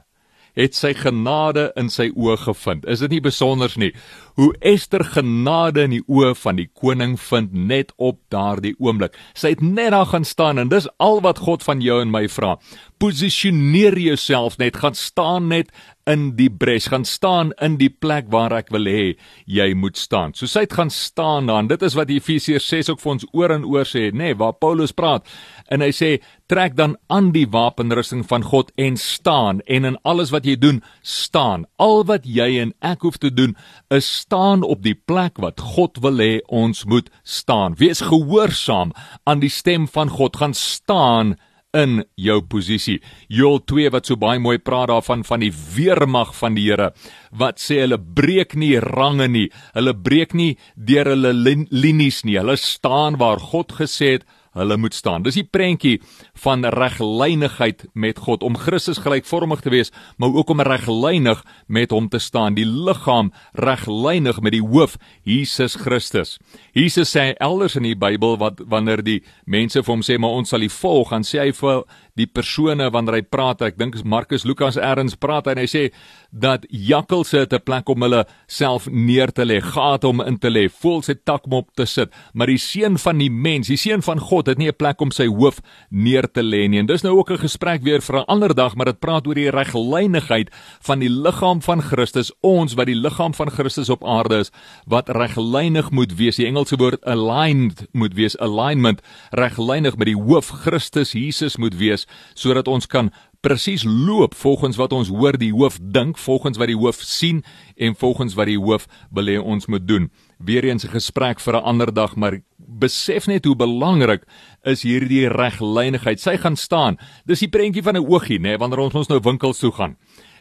het 0.59 0.75
sy 0.77 0.91
genade 0.93 1.71
in 1.79 1.89
sy 1.89 2.11
oë 2.13 2.37
gevind. 2.43 2.83
Is 2.89 3.01
dit 3.01 3.15
nie 3.15 3.23
besonders 3.25 3.77
nie? 3.79 3.93
Hoe 4.33 4.55
Ester 4.65 5.03
genade 5.05 5.83
in 5.85 5.91
die 5.93 6.03
oë 6.09 6.31
van 6.41 6.57
die 6.57 6.69
koning 6.73 7.19
vind 7.21 7.51
net 7.53 7.91
op 8.01 8.17
daardie 8.33 8.73
oomblik. 8.81 9.13
Sy 9.37 9.53
het 9.53 9.61
net 9.61 9.91
daar 9.93 10.09
gaan 10.09 10.25
staan 10.25 10.57
en 10.57 10.71
dis 10.71 10.89
al 10.97 11.21
wat 11.21 11.43
God 11.45 11.61
van 11.61 11.83
jou 11.85 11.99
en 12.01 12.09
my 12.09 12.25
vra. 12.33 12.55
Posisioneer 13.03 13.97
jouself 13.99 14.57
net, 14.57 14.79
gaan 14.81 14.97
staan 14.97 15.51
net 15.51 15.69
in 16.09 16.33
die 16.35 16.49
bres, 16.49 16.89
gaan 16.91 17.05
staan 17.07 17.53
in 17.63 17.77
die 17.79 17.91
plek 17.91 18.27
waar 18.31 18.51
ek 18.57 18.71
wil 18.73 18.87
hê 18.89 19.13
jy 19.47 19.69
moet 19.77 19.99
staan. 19.99 20.33
So 20.35 20.49
sy 20.49 20.65
het 20.65 20.75
gaan 20.75 20.91
staan 20.91 21.47
dan. 21.51 21.69
Dit 21.71 21.83
is 21.85 21.95
wat 21.95 22.11
Efesiërs 22.11 22.67
6 22.67 22.93
ook 22.93 23.03
vir 23.03 23.13
ons 23.13 23.27
oor 23.31 23.53
en 23.55 23.67
oor 23.67 23.87
sê, 23.87 24.09
nê, 24.11 24.31
nee, 24.31 24.39
waar 24.39 24.55
Paulus 24.59 24.95
praat. 24.95 25.27
En 25.71 25.83
hy 25.83 25.91
sê 25.95 26.17
trek 26.51 26.75
dan 26.75 26.97
aan 27.07 27.31
die 27.35 27.45
wapenrusting 27.49 28.25
van 28.27 28.43
God 28.43 28.71
en 28.79 28.97
staan 28.99 29.61
en 29.63 29.87
in 29.93 29.99
alles 30.03 30.33
wat 30.35 30.47
jy 30.47 30.57
doen, 30.59 30.81
staan. 31.01 31.67
Al 31.81 32.03
wat 32.09 32.27
jy 32.27 32.49
en 32.65 32.75
ek 32.83 33.07
hoef 33.07 33.19
te 33.21 33.31
doen 33.31 33.55
is 33.93 34.22
staan 34.23 34.63
op 34.63 34.83
die 34.83 34.95
plek 34.95 35.39
wat 35.43 35.61
God 35.75 35.99
wil 36.03 36.21
hê 36.21 36.41
ons 36.47 36.85
moet 36.87 37.09
staan. 37.23 37.75
Wees 37.79 38.03
gehoorsaam 38.07 38.93
aan 39.27 39.41
die 39.43 39.51
stem 39.51 39.87
van 39.91 40.11
God, 40.13 40.37
gaan 40.39 40.55
staan 40.55 41.35
in 41.73 42.03
jou 42.21 42.37
posisie. 42.45 42.99
Joel 43.33 43.63
2 43.65 43.91
wat 43.95 44.07
so 44.07 44.19
baie 44.21 44.39
mooi 44.39 44.59
praat 44.61 44.91
daarvan 44.91 45.23
van 45.25 45.41
die 45.41 45.51
weermag 45.51 46.35
van 46.37 46.53
die 46.57 46.67
Here 46.69 46.91
wat 47.33 47.57
sê 47.61 47.81
hulle 47.81 47.97
breek 47.97 48.53
nie 48.55 48.77
range 48.83 49.27
nie. 49.27 49.47
Hulle 49.73 49.95
breek 49.97 50.37
nie 50.37 50.53
deur 50.75 51.09
hulle 51.15 51.33
linies 51.33 52.21
nie. 52.27 52.37
Hulle 52.37 52.59
staan 52.61 53.17
waar 53.21 53.41
God 53.41 53.73
gesê 53.81 54.13
het 54.19 54.29
hulle 54.57 54.77
moet 54.77 54.93
staan. 54.93 55.23
Dis 55.25 55.37
die 55.39 55.45
prentjie 55.47 55.99
van 56.43 56.65
reglynigheid 56.65 57.85
met 57.93 58.21
God 58.23 58.43
om 58.43 58.57
Christus 58.59 59.01
gelykvormig 59.03 59.63
te 59.63 59.73
wees, 59.73 59.91
maar 60.17 60.33
ook 60.33 60.53
om 60.53 60.61
reglynig 60.61 61.43
met 61.67 61.91
hom 61.91 62.09
te 62.09 62.19
staan, 62.19 62.57
die 62.57 62.67
liggaam 62.67 63.31
reglynig 63.53 64.41
met 64.41 64.55
die 64.55 64.63
hoof 64.63 64.97
Jesus 65.23 65.77
Christus. 65.81 66.37
Jesus 66.73 67.13
sê 67.15 67.33
elders 67.43 67.77
in 67.79 67.87
die 67.87 67.97
Bybel 67.97 68.37
wat 68.41 68.61
wanneer 68.69 69.03
die 69.03 69.21
mense 69.45 69.81
vir 69.81 69.93
hom 69.93 70.05
sê 70.05 70.17
maar 70.17 70.37
ons 70.37 70.53
sal 70.53 70.63
U 70.63 70.69
volg, 70.69 71.13
dan 71.13 71.25
sê 71.27 71.41
hy 71.43 71.51
vir 71.57 71.83
die 72.19 72.29
persone 72.29 72.89
wanneer 72.93 73.19
hy 73.19 73.25
praat, 73.25 73.63
ek 73.65 73.79
dink 73.79 73.97
Markus 74.05 74.45
Lukas 74.45 74.77
erns 74.77 75.17
praat 75.17 75.49
en 75.49 75.61
hy 75.61 75.67
sê 75.69 75.87
dat 76.33 76.65
jakkalse 76.69 77.37
het 77.37 77.53
'n 77.53 77.63
plek 77.63 77.89
om 77.89 78.01
hulle 78.01 78.25
self 78.47 78.89
neer 78.89 79.31
te 79.31 79.45
lê, 79.45 79.61
gate 79.61 80.07
om 80.07 80.21
in 80.21 80.37
te 80.37 80.49
lê, 80.49 80.69
voels 80.69 81.05
se 81.05 81.23
tak 81.23 81.45
om 81.45 81.53
op 81.53 81.69
te 81.73 81.85
sit, 81.85 82.13
maar 82.33 82.47
die 82.47 82.57
seun 82.57 82.97
van 82.97 83.17
die 83.17 83.29
mens, 83.29 83.67
die 83.67 83.77
seun 83.77 84.01
van 84.01 84.19
God 84.19 84.47
het 84.47 84.57
nie 84.57 84.67
'n 84.67 84.75
plek 84.75 85.01
om 85.01 85.11
sy 85.11 85.27
hoof 85.27 85.61
neer 85.89 86.31
te 86.31 86.41
lê 86.41 86.67
nie. 86.67 86.79
En 86.79 86.85
dis 86.85 87.01
nou 87.01 87.17
ook 87.17 87.31
'n 87.31 87.37
gesprek 87.37 87.83
weer 87.83 88.01
vir 88.01 88.19
'n 88.19 88.25
ander 88.25 88.55
dag, 88.55 88.75
maar 88.75 88.85
dit 88.85 88.99
praat 88.99 89.27
oor 89.27 89.35
die 89.35 89.49
reglynigheid 89.49 90.49
van 90.81 90.99
die 90.99 91.09
liggaam 91.09 91.61
van 91.61 91.81
Christus, 91.81 92.31
ons 92.41 92.73
wat 92.73 92.85
die 92.85 92.95
liggaam 92.95 93.33
van 93.33 93.49
Christus 93.49 93.89
op 93.89 94.03
aarde 94.03 94.37
is, 94.37 94.51
wat 94.87 95.09
reglynig 95.09 95.91
moet 95.91 96.15
wees. 96.15 96.35
Die 96.35 96.47
Engelse 96.47 96.75
woord 96.75 97.05
aligned 97.05 97.87
moet 97.91 98.13
wees, 98.13 98.37
alignment, 98.37 99.01
reglynig 99.31 99.97
met 99.97 100.07
die 100.07 100.17
hoof 100.17 100.49
Christus 100.49 101.11
Jesus 101.11 101.57
moet 101.57 101.75
wees 101.75 102.07
sodat 102.33 102.67
ons 102.67 102.87
kan 102.87 103.11
presies 103.43 103.83
loop 103.83 104.35
volgens 104.39 104.77
wat 104.79 104.93
ons 104.95 105.11
hoor 105.11 105.35
die 105.37 105.51
hoof 105.51 105.75
dink, 105.81 106.17
volgens 106.17 106.57
wat 106.61 106.71
die 106.71 106.79
hoof 106.79 107.01
sien 107.03 107.41
en 107.75 107.95
volgens 107.99 108.37
wat 108.39 108.47
die 108.47 108.59
hoof 108.59 108.87
wil 109.11 109.27
hê 109.27 109.35
ons 109.39 109.67
moet 109.67 109.83
doen. 109.87 110.09
Weereens 110.39 110.85
'n 110.85 110.95
gesprek 110.95 111.39
vir 111.39 111.55
'n 111.55 111.63
ander 111.63 111.93
dag, 111.93 112.15
maar 112.15 112.39
besef 112.57 113.27
net 113.27 113.45
hoe 113.45 113.55
belangrik 113.55 114.23
is 114.63 114.83
hierdie 114.83 115.27
reglynigheid. 115.27 116.19
Sy 116.19 116.37
gaan 116.37 116.55
staan. 116.55 116.97
Dis 117.25 117.39
die 117.39 117.49
prentjie 117.49 117.83
van 117.83 117.97
'n 117.97 118.07
oogie, 118.07 118.39
nê, 118.39 118.41
nee, 118.41 118.57
wanneer 118.57 118.79
ons 118.79 118.95
ons 118.95 119.07
nou 119.07 119.19
winkels 119.19 119.59
toe 119.59 119.71
gaan. 119.71 119.97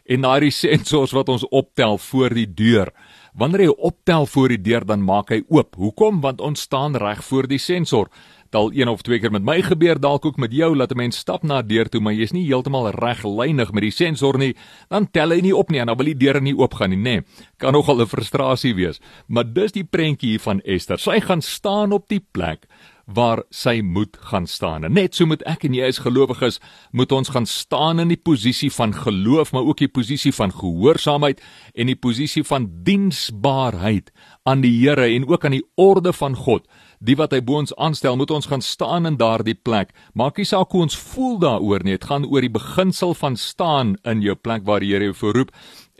En 0.06 0.21
daai 0.21 0.50
sensors 0.64 1.12
wat 1.12 1.28
ons 1.28 1.49
optel 1.49 1.99
voor 1.99 2.30
die 2.30 2.54
deur. 2.54 2.92
Wanneer 3.35 3.61
jy 3.61 3.75
optel 3.78 4.26
voor 4.26 4.49
die 4.49 4.61
deur, 4.61 4.85
dan 4.85 5.02
maak 5.02 5.30
hy 5.30 5.42
oop. 5.49 5.75
Hoekom? 5.76 6.21
Want 6.21 6.40
ons 6.40 6.61
staan 6.61 6.97
reg 6.97 7.25
voor 7.25 7.47
die 7.47 7.59
sensor 7.59 8.09
al 8.54 8.73
een 8.73 8.88
of 8.88 9.02
twee 9.02 9.21
keer 9.21 9.32
met 9.32 9.42
my 9.42 9.62
gebeur 9.62 10.00
dalk 10.00 10.25
ook 10.25 10.37
met 10.37 10.52
jou 10.52 10.76
dat 10.76 10.92
'n 10.92 10.97
mens 10.97 11.16
stap 11.16 11.42
na 11.42 11.59
'n 11.59 11.66
deur 11.66 11.88
toe 11.88 12.00
maar 12.00 12.12
jy's 12.14 12.32
nie 12.32 12.47
heeltemal 12.47 12.90
reglynig 12.90 13.73
met 13.73 13.82
die 13.82 13.90
sensor 13.90 14.38
nie 14.38 14.54
dan 14.88 15.11
tel 15.11 15.30
hy 15.30 15.40
nie 15.40 15.56
op 15.56 15.71
nie 15.71 15.80
en 15.80 15.87
dan 15.87 15.97
wil 15.97 16.06
die 16.06 16.16
deur 16.16 16.40
nie 16.40 16.56
oopgaan 16.56 16.90
nie 16.90 16.99
nê 16.99 17.02
nee, 17.02 17.23
kan 17.62 17.73
nogal 17.73 18.00
'n 18.00 18.06
frustrasie 18.06 18.75
wees. 18.75 19.00
Maar 19.26 19.52
dis 19.52 19.73
die 19.73 19.85
prentjie 19.85 20.30
hier 20.30 20.40
van 20.40 20.61
Esther. 20.61 20.99
Sy 20.99 21.21
gaan 21.21 21.42
staan 21.42 21.92
op 21.92 22.09
die 22.09 22.25
plek 22.32 22.66
waar 23.06 23.42
sy 23.50 23.80
moet 23.80 24.16
gaan 24.21 24.47
staan. 24.47 24.85
En 24.85 24.92
net 24.92 25.14
so 25.14 25.26
moet 25.26 25.42
ek 25.42 25.64
en 25.64 25.75
jy 25.75 25.87
as 25.87 25.99
gelowiges 25.99 26.61
moet 26.92 27.12
ons 27.12 27.28
gaan 27.28 27.47
staan 27.47 28.00
in 28.00 28.09
die 28.09 28.21
posisie 28.21 28.71
van 28.71 28.94
geloof, 28.94 29.52
maar 29.52 29.66
ook 29.66 29.78
die 29.78 29.88
posisie 29.88 30.32
van 30.32 30.52
gehoorsaamheid 30.52 31.42
en 31.75 31.87
die 31.87 31.99
posisie 31.99 32.44
van 32.44 32.71
diensbaarheid 32.85 34.12
aan 34.42 34.61
die 34.61 34.73
Here 34.82 35.06
en 35.14 35.28
ook 35.28 35.44
aan 35.44 35.59
die 35.59 35.66
orde 35.75 36.12
van 36.12 36.37
God 36.37 36.66
die 37.02 37.16
wat 37.18 37.35
hy 37.35 37.40
bo 37.42 37.59
ons 37.59 37.75
aanstel, 37.82 38.16
moet 38.18 38.30
ons 38.30 38.47
gaan 38.50 38.62
staan 38.62 39.09
in 39.11 39.18
daardie 39.18 39.56
plek. 39.59 39.90
Maak 40.14 40.38
nie 40.38 40.47
saak 40.47 40.71
hoe 40.73 40.85
ons 40.87 40.99
voel 41.11 41.38
daaroor 41.42 41.82
nie. 41.85 41.97
Dit 41.99 42.06
gaan 42.11 42.26
oor 42.28 42.44
die 42.44 42.52
beginsel 42.52 43.16
van 43.18 43.37
staan 43.37 43.97
in 44.09 44.23
jou 44.23 44.37
plek 44.38 44.66
waar 44.68 44.85
die 44.85 44.92
Here 44.92 45.11
jou 45.11 45.16
voorroep 45.16 45.50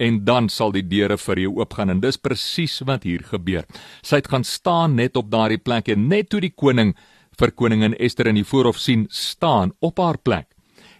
en 0.03 0.23
dan 0.25 0.49
sal 0.51 0.73
die 0.75 0.85
deure 0.87 1.19
vir 1.19 1.43
jou 1.45 1.57
oopgaan 1.59 1.91
en 1.91 2.01
dis 2.03 2.21
presies 2.21 2.81
wat 2.87 3.07
hier 3.09 3.25
gebeur. 3.27 3.67
Sy 4.03 4.23
het 4.23 4.31
gaan 4.31 4.47
staan 4.47 4.97
net 4.99 5.17
op 5.17 5.31
daardie 5.33 5.61
plek 5.63 5.91
en 5.93 6.09
net 6.09 6.31
toe 6.31 6.43
die 6.43 6.55
koning 6.55 6.95
vir 7.41 7.55
koningin 7.57 7.97
Ester 7.99 8.29
in 8.29 8.39
die 8.39 8.47
voorhof 8.47 8.79
sien 8.79 9.07
staan 9.11 9.73
op 9.81 9.99
haar 9.99 10.21
plek 10.23 10.53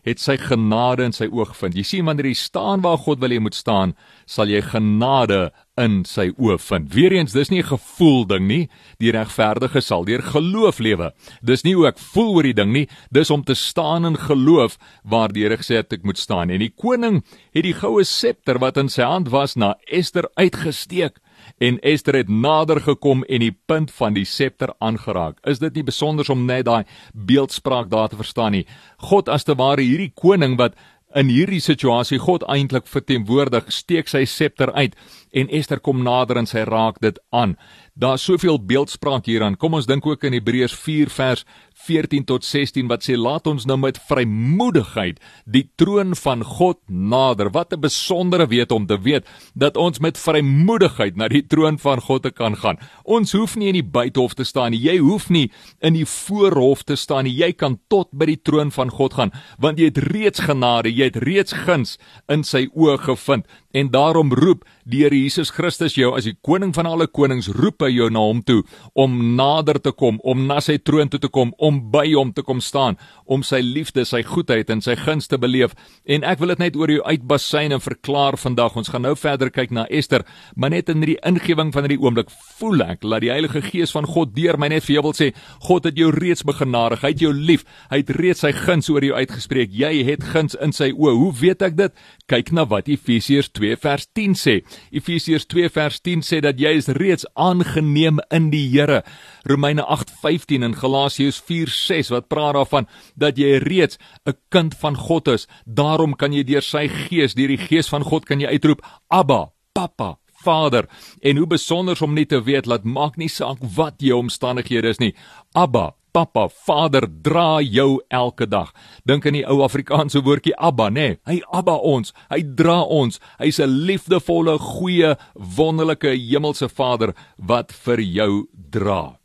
het 0.07 0.19
sy 0.19 0.35
genade 0.41 1.05
in 1.07 1.15
sy 1.15 1.29
oog 1.31 1.55
vind. 1.55 1.77
Jy 1.79 1.85
sien 1.87 2.09
wanneer 2.09 2.27
jy 2.33 2.39
staan 2.39 2.83
waar 2.83 2.99
God 2.99 3.21
wil 3.23 3.35
jy 3.35 3.39
moet 3.43 3.55
staan, 3.55 3.95
sal 4.27 4.51
jy 4.51 4.63
genade 4.67 5.53
in 5.81 6.03
sy 6.05 6.29
oë 6.37 6.59
vind. 6.61 6.91
Weereens, 6.93 7.33
dis 7.33 7.51
nie 7.51 7.63
'n 7.63 7.73
gevoel 7.73 8.27
ding 8.27 8.47
nie. 8.47 8.69
Die 8.99 9.11
regverdige 9.11 9.81
sal 9.81 10.05
deur 10.05 10.23
geloof 10.23 10.79
lewe. 10.79 11.13
Dis 11.43 11.65
nie 11.65 11.75
hoe 11.75 11.87
ek 11.89 11.99
voel 11.99 12.35
oor 12.35 12.43
die 12.43 12.53
ding 12.53 12.73
nie, 12.73 12.89
dis 13.11 13.31
om 13.31 13.43
te 13.43 13.55
staan 13.55 14.05
in 14.05 14.17
geloof 14.17 14.77
waar 15.05 15.33
die 15.33 15.43
Here 15.43 15.57
gesê 15.57 15.77
het 15.77 15.93
ek 15.93 16.05
moet 16.05 16.19
staan. 16.19 16.51
En 16.51 16.59
die 16.59 16.71
koning 16.77 17.25
het 17.55 17.65
die 17.65 17.73
goue 17.73 18.05
septer 18.05 18.59
wat 18.59 18.77
in 18.77 18.89
sy 18.89 19.03
hand 19.03 19.31
was 19.31 19.57
na 19.57 19.75
Ester 19.91 20.29
uitgesteek 20.37 21.19
en 21.59 21.79
Ester 21.83 22.15
het 22.15 22.29
nader 22.29 22.81
gekom 22.81 23.25
en 23.25 23.41
die 23.41 23.57
punt 23.67 23.91
van 23.91 24.15
die 24.15 24.25
septer 24.25 24.73
aangeraak. 24.79 25.39
Is 25.45 25.59
dit 25.59 25.75
nie 25.75 25.83
besonder 25.83 26.31
om 26.31 26.47
net 26.47 26.65
daai 26.65 26.85
beeldspraak 27.15 27.91
daar 27.91 28.09
te 28.09 28.17
verstaan 28.17 28.53
nie? 28.53 28.67
God 28.99 29.29
as 29.29 29.45
te 29.45 29.55
ware 29.55 29.83
hierdie 29.83 30.13
koning 30.15 30.57
wat 30.59 30.75
in 31.15 31.31
hierdie 31.33 31.61
situasie 31.61 32.19
God 32.23 32.45
eintlik 32.51 32.87
verteenwoordig, 32.91 33.69
steek 33.73 34.09
sy 34.09 34.25
septer 34.29 34.73
uit 34.73 34.97
en 35.33 35.51
Ester 35.53 35.81
kom 35.81 36.03
nader 36.05 36.41
en 36.41 36.49
sy 36.49 36.65
raak 36.69 37.01
dit 37.05 37.19
aan. 37.31 37.57
Daar's 37.95 38.25
soveel 38.25 38.59
beeldspraak 38.59 39.29
hieraan. 39.29 39.57
Kom 39.57 39.75
ons 39.77 39.89
dink 39.89 40.07
ook 40.07 40.25
in 40.25 40.37
Hebreërs 40.37 40.75
4 40.75 41.13
vers 41.13 41.45
14 41.87 42.25
tot 42.29 42.45
16 42.45 42.89
wat 42.91 43.05
sê 43.07 43.17
laat 43.19 43.47
ons 43.51 43.67
nou 43.67 43.77
met 43.81 43.99
vrymoedigheid 44.09 45.21
die 45.45 45.65
troon 45.81 46.17
van 46.19 46.45
God 46.45 46.79
nader. 46.89 47.51
Wat 47.51 47.73
'n 47.73 47.81
besondere 47.81 48.47
weet 48.47 48.73
om 48.73 48.87
te 48.87 48.99
weet 49.01 49.27
dat 49.55 49.77
ons 49.77 49.99
met 49.99 50.19
vrymoedigheid 50.19 51.17
na 51.17 51.29
die 51.29 51.47
troon 51.47 51.79
van 51.79 52.01
God 52.01 52.23
te 52.23 52.31
kan 52.31 52.57
gaan. 52.57 52.79
Ons 53.05 53.33
hoef 53.33 53.57
nie 53.57 53.69
in 53.69 53.81
die 53.81 53.91
buitehof 53.91 54.35
te 54.35 54.45
staan 54.45 54.71
nie. 54.71 54.81
Jy 54.81 54.99
hoef 54.99 55.31
nie 55.31 55.51
in 55.81 55.95
die 55.95 56.07
voorhof 56.07 56.83
te 56.83 56.97
staan 56.97 57.25
nie. 57.25 57.37
Jy 57.37 57.53
kan 57.53 57.79
tot 57.89 58.09
by 58.13 58.27
die 58.27 58.43
troon 58.43 58.71
van 58.71 58.91
God 58.91 59.15
gaan 59.15 59.33
want 59.59 59.79
jy 59.79 59.85
het 59.85 59.99
reeds 59.99 60.41
genade, 60.41 60.91
jy 60.93 61.05
het 61.05 61.17
reeds 61.17 61.53
guns 61.53 61.99
in 62.29 62.45
sy 62.45 62.69
oë 62.75 62.99
gevind 62.99 63.47
en 63.73 63.91
daarom 63.91 64.33
roep 64.33 64.65
die 64.85 65.03
Here 65.03 65.17
Jesus 65.17 65.51
Christus 65.51 65.97
jou 65.97 66.13
as 66.17 66.27
die 66.29 66.37
koning 66.45 66.75
van 66.77 66.87
alle 66.87 67.09
konings 67.09 67.49
roep 67.57 67.83
hy 67.83 67.93
jou 67.95 68.09
na 68.13 68.23
hom 68.23 68.43
toe 68.47 68.61
om 68.99 69.17
nader 69.37 69.81
te 69.83 69.93
kom, 69.97 70.19
om 70.23 70.45
na 70.47 70.61
sy 70.61 70.77
troon 70.79 71.11
toe 71.11 71.21
te 71.23 71.31
kom, 71.33 71.55
om 71.59 71.72
by 71.93 72.05
hom 72.13 72.33
te 72.37 72.45
kom 72.45 72.61
staan, 72.61 72.99
om 73.25 73.43
sy 73.47 73.63
liefde, 73.65 74.05
sy 74.05 74.23
goedheid 74.27 74.71
en 74.71 74.83
sy 74.85 74.97
guns 75.01 75.31
te 75.31 75.39
beleef. 75.41 75.73
En 76.05 76.27
ek 76.29 76.43
wil 76.43 76.53
dit 76.53 76.63
net 76.65 76.77
oor 76.77 76.91
jou 76.93 77.01
uitbasyn 77.07 77.73
en 77.73 77.81
verklaar 77.83 78.37
vandag. 78.41 78.77
Ons 78.77 78.93
gaan 78.93 79.07
nou 79.07 79.15
verder 79.17 79.51
kyk 79.51 79.73
na 79.73 79.87
Ester, 79.89 80.27
maar 80.57 80.75
net 80.75 80.93
in 80.93 81.01
hierdie 81.03 81.19
ingewing 81.29 81.73
van 81.73 81.87
hierdie 81.87 82.01
oomblik 82.03 82.31
voel 82.59 82.85
ek 82.85 83.07
dat 83.07 83.25
die 83.25 83.33
Heilige 83.33 83.63
Gees 83.65 83.93
van 83.95 84.07
God 84.09 84.35
deur 84.37 84.59
my 84.61 84.69
net 84.73 84.85
vir 84.85 84.97
jou 84.97 85.07
wil 85.09 85.17
sê, 85.17 85.31
God 85.65 85.89
het 85.89 85.99
jou 85.99 86.11
reeds 86.15 86.45
begenadig, 86.47 87.03
hy 87.03 87.13
het 87.15 87.25
jou 87.25 87.33
lief, 87.33 87.65
hy 87.91 88.03
het 88.03 88.13
reeds 88.17 88.43
sy 88.43 88.53
guns 88.57 88.91
oor 88.91 89.05
jou 89.05 89.15
uitgespreek. 89.17 89.73
Jy 89.73 90.03
het 90.09 90.25
guns 90.33 90.57
in 90.63 90.75
sy 90.75 90.91
oë. 90.93 91.15
Hoe 91.19 91.33
weet 91.41 91.63
ek 91.67 91.77
dit? 91.79 91.95
Kyk 92.31 92.53
na 92.57 92.65
wat 92.69 92.91
Efesiërs 92.91 93.53
2 93.55 93.79
vers 93.83 94.09
10 94.17 94.37
sê. 94.39 94.57
Efesiërs 94.95 95.47
2 95.51 95.71
vers 95.73 96.01
10 96.03 96.25
sê 96.27 96.41
dat 96.45 96.61
jy 96.61 96.75
is 96.81 96.91
reeds 96.99 97.27
aangeneem 97.35 98.21
in 98.35 98.51
die 98.53 98.65
Here. 98.73 99.03
Romeine 99.49 99.85
8:15 99.85 100.63
en 100.63 100.77
Galasiërs 100.79 101.41
4:6 101.67 102.11
wat 102.11 102.29
praat 102.29 102.55
daarvan 102.55 102.89
dat 103.17 103.39
jy 103.39 103.59
reeds 103.59 103.99
'n 104.27 104.37
kind 104.49 104.75
van 104.75 104.97
God 104.97 105.29
is. 105.29 105.47
Daarom 105.65 106.17
kan 106.17 106.33
jy 106.33 106.45
deur 106.45 106.63
sy 106.63 106.89
gees, 106.89 107.35
deur 107.35 107.49
die 107.49 107.67
gees 107.69 107.89
van 107.89 108.03
God 108.03 108.25
kan 108.25 108.41
jy 108.41 108.47
uitroep 108.47 108.83
Abba, 109.09 109.53
Papa, 109.73 110.19
Vader. 110.43 110.89
En 111.21 111.37
hoe 111.37 111.47
besonder 111.47 112.03
om 112.03 112.15
net 112.15 112.29
te 112.29 112.43
weet 112.43 112.65
dat 112.65 112.85
maak 112.85 113.17
nie 113.17 113.29
saak 113.29 113.59
wat 113.61 113.95
jou 113.99 114.19
omstandighede 114.19 114.89
is 114.89 114.99
nie. 114.99 115.15
Abba, 115.53 115.95
Papa, 116.13 116.49
Vader 116.49 117.07
dra 117.23 117.61
jou 117.61 118.03
elke 118.09 118.47
dag. 118.47 118.73
Dink 119.09 119.27
aan 119.27 119.39
die 119.39 119.47
ou 119.49 119.63
Afrikaanse 119.65 120.21
woordjie 120.21 120.53
Abba, 120.61 120.91
nê? 120.91 120.93
Nee, 120.93 121.19
hy 121.25 121.41
Abba 121.49 121.79
ons, 121.81 122.13
hy 122.29 122.43
dra 122.43 122.83
ons. 122.85 123.21
Hy's 123.39 123.61
'n 123.61 123.87
liefdevolle, 123.89 124.59
goeie, 124.59 125.17
wonderlike 125.35 126.13
hemelse 126.13 126.69
Vader 126.69 127.15
wat 127.39 127.73
vir 127.73 128.01
jou 128.01 128.47
dra. 128.53 129.22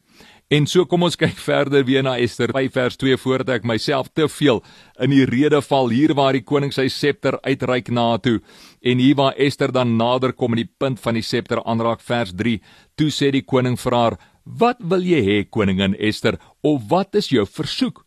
En 0.47 0.63
so 0.63 0.85
kom 0.87 1.03
ons 1.03 1.17
kyk 1.19 1.35
verder 1.43 1.83
weer 1.83 2.05
na 2.07 2.13
Ester 2.23 2.53
5 2.55 2.71
vers 2.71 2.95
2 3.01 3.19
voordat 3.19 3.57
ek 3.57 3.65
myself 3.67 4.07
te 4.15 4.29
veel 4.31 4.61
in 5.03 5.11
die 5.11 5.25
rede 5.27 5.59
val 5.65 5.91
hier 5.91 6.13
waar 6.15 6.37
die 6.37 6.45
koning 6.47 6.71
sy 6.71 6.87
septer 6.87 7.35
uitreik 7.43 7.91
na 7.91 8.13
toe. 8.23 8.37
En 8.79 9.03
hier 9.03 9.17
waar 9.19 9.35
Ester 9.35 9.73
dan 9.75 9.97
nader 9.99 10.31
kom 10.31 10.55
en 10.55 10.63
die 10.63 10.71
punt 10.79 11.03
van 11.03 11.19
die 11.19 11.25
septer 11.25 11.59
aanraak 11.67 11.99
vers 11.99 12.31
3 12.31 12.61
toe 12.95 13.11
sê 13.11 13.33
die 13.35 13.43
koning 13.43 13.75
vir 13.81 13.97
haar 13.99 14.19
wat 14.47 14.79
wil 14.79 15.03
jy 15.03 15.19
hê 15.25 15.37
koningin 15.51 15.97
Ester 15.99 16.39
of 16.63 16.87
wat 16.87 17.19
is 17.19 17.27
jou 17.33 17.43
versoek? 17.43 18.05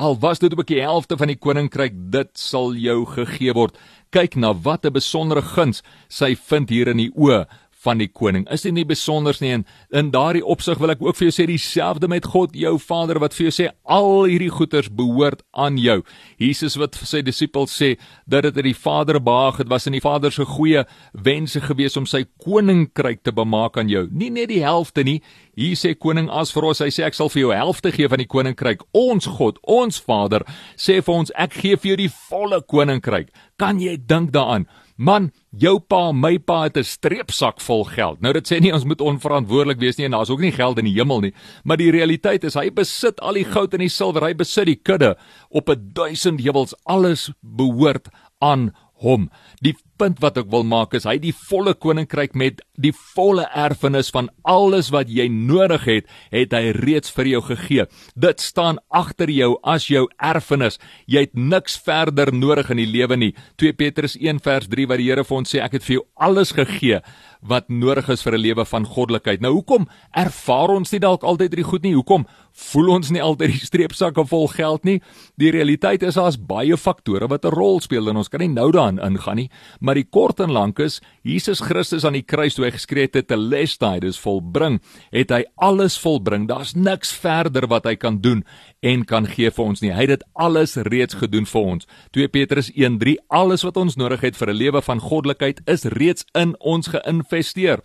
Al 0.00 0.16
was 0.18 0.40
dit 0.40 0.54
ook 0.56 0.66
die 0.66 0.80
helfte 0.80 1.18
van 1.20 1.28
die 1.28 1.38
koninkryk 1.38 1.92
dit 2.10 2.30
sal 2.40 2.72
jou 2.72 3.02
gegee 3.06 3.52
word. 3.52 3.76
Kyk 4.10 4.40
na 4.40 4.54
wat 4.64 4.86
'n 4.86 4.96
besondere 4.96 5.42
guns 5.42 5.82
sy 6.08 6.34
vind 6.34 6.70
hier 6.70 6.88
in 6.88 6.96
die 6.96 7.12
oë 7.12 7.44
van 7.82 7.98
die 7.98 8.08
koning. 8.08 8.46
Is 8.52 8.62
dit 8.66 8.74
nie 8.74 8.86
besonders 8.86 9.40
nie 9.42 9.52
en 9.56 9.64
in 9.90 10.10
daardie 10.14 10.44
opsig 10.44 10.78
wil 10.82 10.94
ek 10.94 11.02
ook 11.02 11.18
vir 11.18 11.28
jou 11.28 11.34
sê 11.34 11.46
dieselfde 11.50 12.08
met 12.10 12.26
God, 12.30 12.54
jou 12.54 12.76
Vader 12.82 13.20
wat 13.22 13.34
vir 13.36 13.48
jou 13.48 13.54
sê 13.56 13.68
al 13.84 14.26
hierdie 14.30 14.52
goeders 14.52 14.90
behoort 14.92 15.42
aan 15.50 15.78
jou. 15.82 16.00
Jesus 16.42 16.78
wat 16.80 16.98
vir 16.98 17.10
sy 17.10 17.22
disippels 17.26 17.74
sê 17.74 17.94
dat 18.26 18.46
dit 18.46 18.58
aan 18.60 18.70
die 18.70 18.78
Vader 18.78 19.18
behaag 19.22 19.62
het, 19.62 19.70
was 19.72 19.88
in 19.90 19.96
die 19.98 20.04
Vader 20.04 20.32
se 20.32 20.46
goeie 20.46 20.84
wense 21.12 21.62
gewees 21.62 21.98
om 21.98 22.06
sy 22.06 22.24
koninkryk 22.42 23.22
te 23.26 23.34
bemaak 23.34 23.78
aan 23.80 23.90
jou. 23.90 24.06
Nie 24.10 24.30
net 24.30 24.52
die 24.52 24.62
helfte 24.62 25.04
nie. 25.06 25.20
Hier 25.52 25.76
sê 25.76 25.90
koning 25.92 26.30
as 26.32 26.48
vir 26.54 26.64
ons, 26.64 26.78
hy 26.80 26.88
sê 26.88 27.02
ek 27.04 27.16
sal 27.16 27.28
vir 27.28 27.42
jou 27.42 27.50
helfte 27.52 27.90
gee 27.92 28.08
van 28.08 28.22
die 28.22 28.28
koninkryk. 28.30 28.86
Ons 28.96 29.26
God, 29.36 29.58
ons 29.68 29.98
Vader 30.00 30.46
sê 30.80 31.02
vir 31.04 31.12
ons 31.12 31.32
ek 31.36 31.58
gee 31.60 31.76
vir 31.76 31.90
jou 31.90 31.96
die 32.00 32.12
volle 32.30 32.62
koninkryk. 32.64 33.28
Kan 33.60 33.82
jy 33.82 33.98
dink 34.00 34.32
daaraan? 34.32 34.64
Man, 34.96 35.28
jou 35.52 35.74
pa, 35.80 36.12
my 36.16 36.38
pa 36.38 36.62
het 36.64 36.78
'n 36.78 36.84
streepsak 36.84 37.60
vol 37.60 37.84
geld. 37.84 38.22
Nou 38.22 38.32
dit 38.32 38.48
sê 38.48 38.60
nie 38.60 38.72
ons 38.72 38.84
moet 38.84 39.00
onverantwoordelik 39.00 39.80
wees 39.80 39.98
nie 39.98 40.06
en 40.06 40.12
daar's 40.12 40.30
ook 40.30 40.40
nie 40.40 40.52
geld 40.52 40.78
in 40.78 40.84
die 40.84 40.96
hemel 40.96 41.20
nie, 41.20 41.34
maar 41.64 41.76
die 41.76 41.90
realiteit 41.90 42.44
is 42.44 42.54
hy 42.54 42.70
besit 42.70 43.20
al 43.20 43.34
die 43.34 43.44
goud 43.44 43.74
en 43.74 43.80
die 43.80 43.88
silwer, 43.88 44.22
hy 44.22 44.34
besit 44.34 44.66
die 44.66 44.80
kudde 44.82 45.16
op 45.50 45.68
'n 45.68 45.92
duisend 45.92 46.40
heuwels. 46.40 46.74
Alles 46.86 47.30
behoort 47.42 48.08
aan 48.40 48.72
hom. 49.02 49.30
Die 49.62 49.76
punt 49.98 50.20
wat 50.22 50.38
ek 50.40 50.50
wil 50.52 50.64
maak 50.64 50.94
is 50.94 51.06
hy 51.08 51.16
die 51.22 51.34
volle 51.48 51.74
koninkryk 51.74 52.34
met 52.38 52.60
die 52.80 52.92
volle 53.14 53.44
erfenis 53.54 54.10
van 54.14 54.30
alles 54.48 54.90
wat 54.94 55.10
jy 55.12 55.28
nodig 55.32 55.84
het, 55.86 56.06
het 56.32 56.54
hy 56.56 56.72
reeds 56.76 57.12
vir 57.14 57.30
jou 57.34 57.42
gegee. 57.50 57.86
Dit 58.14 58.40
staan 58.40 58.80
agter 58.90 59.30
jou 59.30 59.56
as 59.62 59.88
jou 59.90 60.06
erfenis. 60.18 60.78
Jy 61.06 61.26
het 61.26 61.36
niks 61.36 61.76
verder 61.78 62.32
nodig 62.34 62.70
in 62.72 62.82
die 62.82 62.88
lewe 62.88 63.18
nie. 63.18 63.32
2 63.60 63.76
Petrus 63.78 64.16
1 64.18 64.42
vers 64.42 64.70
3 64.72 64.88
wat 64.90 65.02
die 65.02 65.10
Here 65.12 65.24
vir 65.28 65.38
ons 65.42 65.52
sê 65.52 65.60
ek 65.62 65.78
het 65.78 65.86
vir 65.86 65.98
jou 65.98 66.06
alles 66.16 66.54
gegee 66.56 67.02
wat 67.42 67.68
nodig 67.68 68.08
is 68.08 68.22
vir 68.22 68.34
'n 68.38 68.40
lewe 68.40 68.64
van 68.64 68.84
goddelikheid. 68.86 69.40
Nou 69.40 69.52
hoekom 69.52 69.88
ervaar 70.14 70.70
ons 70.70 70.92
nie 70.92 71.00
dalk 71.00 71.22
altyd 71.22 71.50
hierdie 71.50 71.70
goed 71.70 71.82
nie? 71.82 71.94
Hoekom 71.94 72.26
voel 72.52 72.88
ons 72.88 73.10
nie 73.10 73.22
altyd 73.22 73.50
die 73.50 73.66
streepsakke 73.66 74.24
vol 74.26 74.48
geld 74.48 74.84
nie? 74.84 75.00
Die 75.36 75.50
realiteit 75.50 76.02
is 76.02 76.14
daar's 76.14 76.36
baie 76.36 76.76
faktore 76.76 77.28
wat 77.28 77.44
'n 77.44 77.50
rol 77.50 77.80
speel 77.80 78.08
en 78.08 78.16
ons 78.16 78.28
kan 78.28 78.40
nie 78.40 78.48
nou 78.48 78.70
daarin 78.70 78.98
ingaan 78.98 79.36
nie, 79.36 79.50
maar 79.82 79.98
die 79.98 80.06
kort 80.06 80.40
en 80.40 80.52
lank 80.54 80.78
is 80.82 81.00
Jesus 81.26 81.60
Christus 81.60 82.06
aan 82.06 82.16
die 82.16 82.24
kruis 82.26 82.54
toe 82.56 82.64
hy 82.64 82.72
geskree 82.74 83.08
het 83.10 83.28
te 83.28 83.36
lestai, 83.36 83.98
dis 84.00 84.20
volbring, 84.22 84.80
het 85.12 85.34
hy 85.34 85.42
alles 85.56 85.98
volbring. 86.00 86.48
Daar's 86.50 86.74
niks 86.74 87.12
verder 87.12 87.66
wat 87.70 87.86
hy 87.88 87.96
kan 87.98 88.20
doen 88.22 88.44
en 88.82 89.04
kan 89.04 89.26
gee 89.26 89.50
vir 89.50 89.64
ons 89.64 89.82
nie. 89.82 89.92
Hy 89.92 90.06
het 90.06 90.14
dit 90.16 90.26
alles 90.34 90.76
reeds 90.88 91.18
gedoen 91.20 91.46
vir 91.46 91.70
ons. 91.74 91.86
2 92.16 92.28
Petrus 92.32 92.70
1:3 92.74 93.18
Alles 93.28 93.62
wat 93.66 93.76
ons 93.76 93.96
nodig 93.96 94.20
het 94.20 94.36
vir 94.36 94.50
'n 94.50 94.56
lewe 94.56 94.82
van 94.82 95.00
goddelikheid 95.00 95.60
is 95.66 95.84
reeds 95.84 96.24
in 96.34 96.54
ons 96.60 96.86
geïnvesteer. 96.88 97.80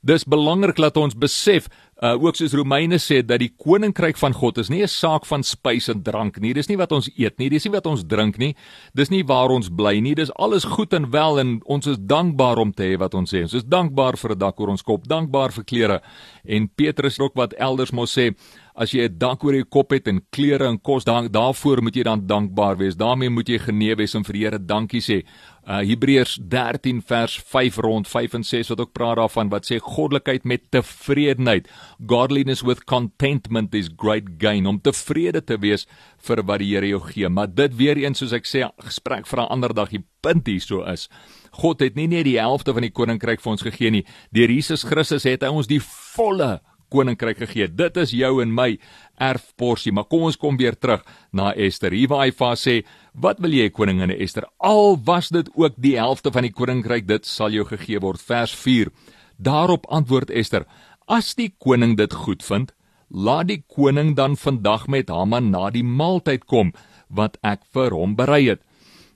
Dis 0.00 0.24
belangrik 0.24 0.78
dat 0.80 0.96
ons 0.96 1.14
besef, 1.14 1.66
uh, 2.00 2.14
ook 2.16 2.38
soos 2.38 2.54
Romeine 2.56 2.96
sê 2.96 3.20
dat 3.20 3.42
die 3.42 3.50
koninkryk 3.52 4.16
van 4.16 4.32
God 4.32 4.58
is 4.58 4.70
nie 4.72 4.82
'n 4.82 4.88
saak 4.88 5.26
van 5.26 5.42
spys 5.42 5.88
en 5.88 6.02
drank 6.02 6.40
nie. 6.40 6.54
Dis 6.54 6.68
nie 6.68 6.76
wat 6.76 6.92
ons 6.92 7.10
eet 7.16 7.38
nie, 7.38 7.50
dis 7.50 7.64
nie 7.64 7.72
wat 7.72 7.86
ons 7.86 8.04
drink 8.04 8.38
nie. 8.38 8.54
Dis 8.94 9.10
nie 9.10 9.22
waar 9.22 9.50
ons 9.50 9.68
bly 9.68 10.00
nie. 10.00 10.14
Dis 10.14 10.32
alles 10.34 10.64
goed 10.64 10.94
en 10.94 11.10
wel 11.10 11.38
en 11.40 11.60
ons 11.64 11.86
is 11.86 11.98
dankbaar 11.98 12.58
om 12.58 12.72
te 12.72 12.82
hê 12.82 12.98
wat 12.98 13.14
ons 13.14 13.30
sê. 13.30 13.42
Ons 13.42 13.54
is 13.54 13.64
dankbaar 13.64 14.16
vir 14.16 14.30
'n 14.30 14.38
dak 14.38 14.60
oor 14.60 14.68
ons 14.68 14.82
kop, 14.82 15.06
dankbaar 15.06 15.52
vir 15.52 15.64
klere. 15.64 16.02
En 16.44 16.68
Petrus 16.68 17.18
ook 17.20 17.34
wat 17.34 17.52
elders 17.52 17.92
mos 17.92 18.18
sê, 18.18 18.34
as 18.74 18.92
jy 18.92 19.08
'n 19.08 19.18
dak 19.18 19.44
oor 19.44 19.54
jou 19.54 19.64
kop 19.64 19.90
het 19.90 20.08
en 20.08 20.20
klere 20.30 20.66
en 20.68 20.78
kos, 20.78 21.04
dan 21.04 21.28
daarvoor 21.28 21.82
moet 21.82 21.96
jy 21.96 22.02
dan 22.02 22.26
dankbaar 22.26 22.76
wees. 22.76 22.96
daarmee 22.96 23.30
moet 23.30 23.48
jy 23.48 23.58
geneë 23.58 23.96
wees 23.96 24.14
en 24.14 24.24
vir 24.24 24.32
die 24.32 24.44
Here 24.44 24.58
dankie 24.58 25.00
sê. 25.00 25.24
Uh 25.66 25.80
Hebreërs 25.84 26.38
13 26.48 27.02
vers 27.02 27.36
5 27.36 27.76
rond 27.76 28.08
5 28.08 28.34
en 28.34 28.44
6 28.44 28.68
wat 28.68 28.80
ook 28.80 28.92
praat 28.92 29.16
daarvan 29.16 29.50
wat 29.50 29.66
sê 29.66 29.78
goddelikheid 29.78 30.44
met 30.44 30.70
tevredenheid. 30.70 31.68
Godliness 32.06 32.62
with 32.62 32.84
contentment 32.84 33.74
is 33.74 33.90
great 33.96 34.24
gain 34.38 34.66
om 34.66 34.80
tevrede 34.80 35.44
te 35.44 35.58
wees 35.58 35.86
vir 36.18 36.42
wat 36.42 36.58
die 36.58 36.74
Here 36.74 36.88
jou 36.88 37.00
gee. 37.00 37.28
Maar 37.28 37.54
dit 37.54 37.76
weer 37.76 37.96
eens 37.96 38.18
soos 38.18 38.32
ek 38.32 38.46
sê, 38.46 38.64
gesprek 38.78 39.26
vir 39.26 39.40
'n 39.40 39.50
ander 39.50 39.74
dag. 39.74 39.90
Die 39.90 40.04
punt 40.22 40.46
hierso 40.46 40.82
is 40.84 41.08
God 41.52 41.80
het 41.80 41.96
nie 41.98 42.06
net 42.06 42.24
die 42.24 42.38
helfte 42.38 42.72
van 42.72 42.82
die 42.82 42.94
koninkryk 42.94 43.40
vir 43.40 43.52
ons 43.52 43.62
gegee 43.62 43.90
nie. 43.90 44.04
Deur 44.32 44.48
Jesus 44.48 44.84
Christus 44.86 45.24
het 45.24 45.42
hy 45.42 45.48
ons 45.48 45.66
die 45.66 45.80
volle 45.82 46.60
koninkryk 46.90 47.38
gegee. 47.44 47.68
Dit 47.68 47.96
is 48.00 48.12
jou 48.16 48.40
en 48.42 48.52
my 48.54 48.74
erfporsie. 49.20 49.92
Maar 49.92 50.08
kom 50.10 50.26
ons 50.28 50.38
kom 50.40 50.58
weer 50.60 50.76
terug 50.78 51.04
na 51.32 51.52
Ester. 51.54 51.94
Hier 51.94 52.10
waar 52.10 52.24
hy 52.26 52.32
vir 52.32 52.56
sê, 52.56 52.84
"Wat 53.14 53.40
wil 53.40 53.52
jy, 53.52 53.70
koningin 53.70 54.10
Ester? 54.10 54.44
Al 54.58 54.96
was 55.04 55.28
dit 55.28 55.48
ook 55.54 55.74
die 55.76 55.96
helfte 55.96 56.32
van 56.32 56.42
die 56.42 56.52
koninkryk, 56.52 57.06
dit 57.06 57.26
sal 57.26 57.50
jou 57.50 57.64
gegee 57.64 58.00
word." 58.00 58.20
Vers 58.20 58.54
4. 58.54 58.90
Daarop 59.38 59.86
antwoord 59.86 60.30
Ester: 60.30 60.66
"As 61.08 61.34
die 61.34 61.54
koning 61.58 61.96
dit 61.96 62.12
goed 62.12 62.42
vind, 62.42 62.72
laat 63.10 63.48
die 63.48 63.64
koning 63.66 64.16
dan 64.16 64.36
vandag 64.36 64.86
met 64.86 65.08
Haman 65.08 65.50
na 65.50 65.70
die 65.70 65.84
maaltyd 65.84 66.46
kom 66.46 66.72
wat 67.08 67.38
ek 67.42 67.60
vir 67.72 67.90
hom 67.90 68.14
berei 68.16 68.48
het." 68.48 68.60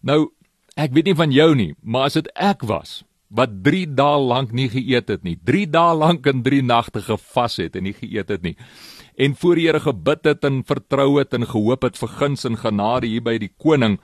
Nou, 0.02 0.33
ek 0.76 0.93
weet 0.93 1.04
nie 1.04 1.14
van 1.14 1.33
jou 1.33 1.54
nie, 1.54 1.75
maar 1.83 2.04
as 2.04 2.14
dit 2.14 2.28
ek 2.35 2.62
was, 2.62 3.04
wat 3.35 3.55
3 3.67 3.87
dae 3.99 4.19
lank 4.23 4.53
nie 4.55 4.69
geëet 4.71 5.09
het 5.11 5.25
nie. 5.26 5.37
3 5.43 5.67
dae 5.71 5.95
lank 5.99 6.26
en 6.31 6.43
3 6.43 6.62
nagte 6.62 7.03
gevas 7.03 7.59
het 7.59 7.76
en 7.76 7.88
nie 7.88 7.97
geëet 7.97 8.31
het 8.31 8.43
nie. 8.43 8.55
En 9.19 9.35
voor 9.38 9.59
die 9.59 9.67
Here 9.67 9.81
gebid 9.81 10.25
het 10.25 10.45
en 10.45 10.62
vertrou 10.67 11.19
het 11.19 11.35
en 11.35 11.47
gehoop 11.47 11.83
het 11.87 11.99
vir 11.99 12.09
guns 12.19 12.45
en 12.45 12.59
genade 12.59 13.11
hier 13.11 13.23
by 13.23 13.38
die 13.38 13.50
koning 13.59 13.99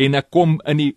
en 0.00 0.14
ek 0.14 0.30
kom 0.32 0.58
in 0.68 0.80
die 0.80 0.92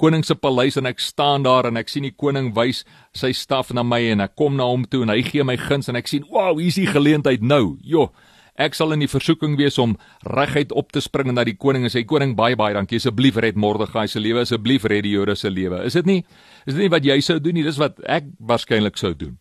koning 0.00 0.24
se 0.26 0.34
paleis 0.34 0.76
en 0.80 0.88
ek 0.90 1.00
staan 1.00 1.44
daar 1.46 1.68
en 1.68 1.78
ek 1.78 1.92
sien 1.92 2.04
die 2.04 2.16
koning 2.16 2.50
wys 2.56 2.82
sy 3.16 3.30
staf 3.36 3.70
na 3.72 3.84
my 3.86 4.00
en 4.14 4.24
ek 4.24 4.34
kom 4.36 4.56
na 4.58 4.66
hom 4.68 4.84
toe 4.90 5.04
en 5.04 5.12
hy 5.14 5.20
gee 5.22 5.44
my 5.46 5.56
guns 5.60 5.88
en 5.88 5.96
ek 5.96 6.08
sien, 6.08 6.24
"Wow, 6.28 6.58
hier 6.58 6.68
is 6.68 6.80
die 6.80 6.86
geleentheid 6.86 7.42
nou." 7.42 7.78
Jo, 7.80 8.10
Ek 8.54 8.76
sal 8.78 8.94
in 8.94 9.02
die 9.02 9.10
versoeking 9.10 9.56
wees 9.58 9.80
om 9.82 9.96
reguit 10.30 10.70
op 10.78 10.92
te 10.94 11.00
spring 11.02 11.32
na 11.34 11.42
die 11.42 11.56
koning 11.58 11.88
en 11.88 11.90
sê 11.90 12.04
koning 12.06 12.36
baie 12.38 12.54
baie 12.54 12.76
dankie 12.76 13.00
asseblief 13.00 13.40
red 13.42 13.56
Mordegai 13.58 14.06
se 14.06 14.22
lewe 14.22 14.44
asseblief 14.44 14.86
red 14.86 15.02
die 15.02 15.16
Jode 15.16 15.34
se 15.34 15.50
lewe. 15.50 15.80
Is 15.88 15.98
dit 15.98 16.06
nie? 16.06 16.20
Is 16.62 16.76
dit 16.76 16.84
nie 16.84 16.92
wat 16.92 17.02
jy 17.02 17.18
sou 17.18 17.40
doen 17.42 17.58
nie? 17.58 17.64
Dis 17.66 17.80
wat 17.82 17.98
ek 18.06 18.28
waarskynlik 18.38 19.00
sou 19.00 19.10
doen. 19.18 19.34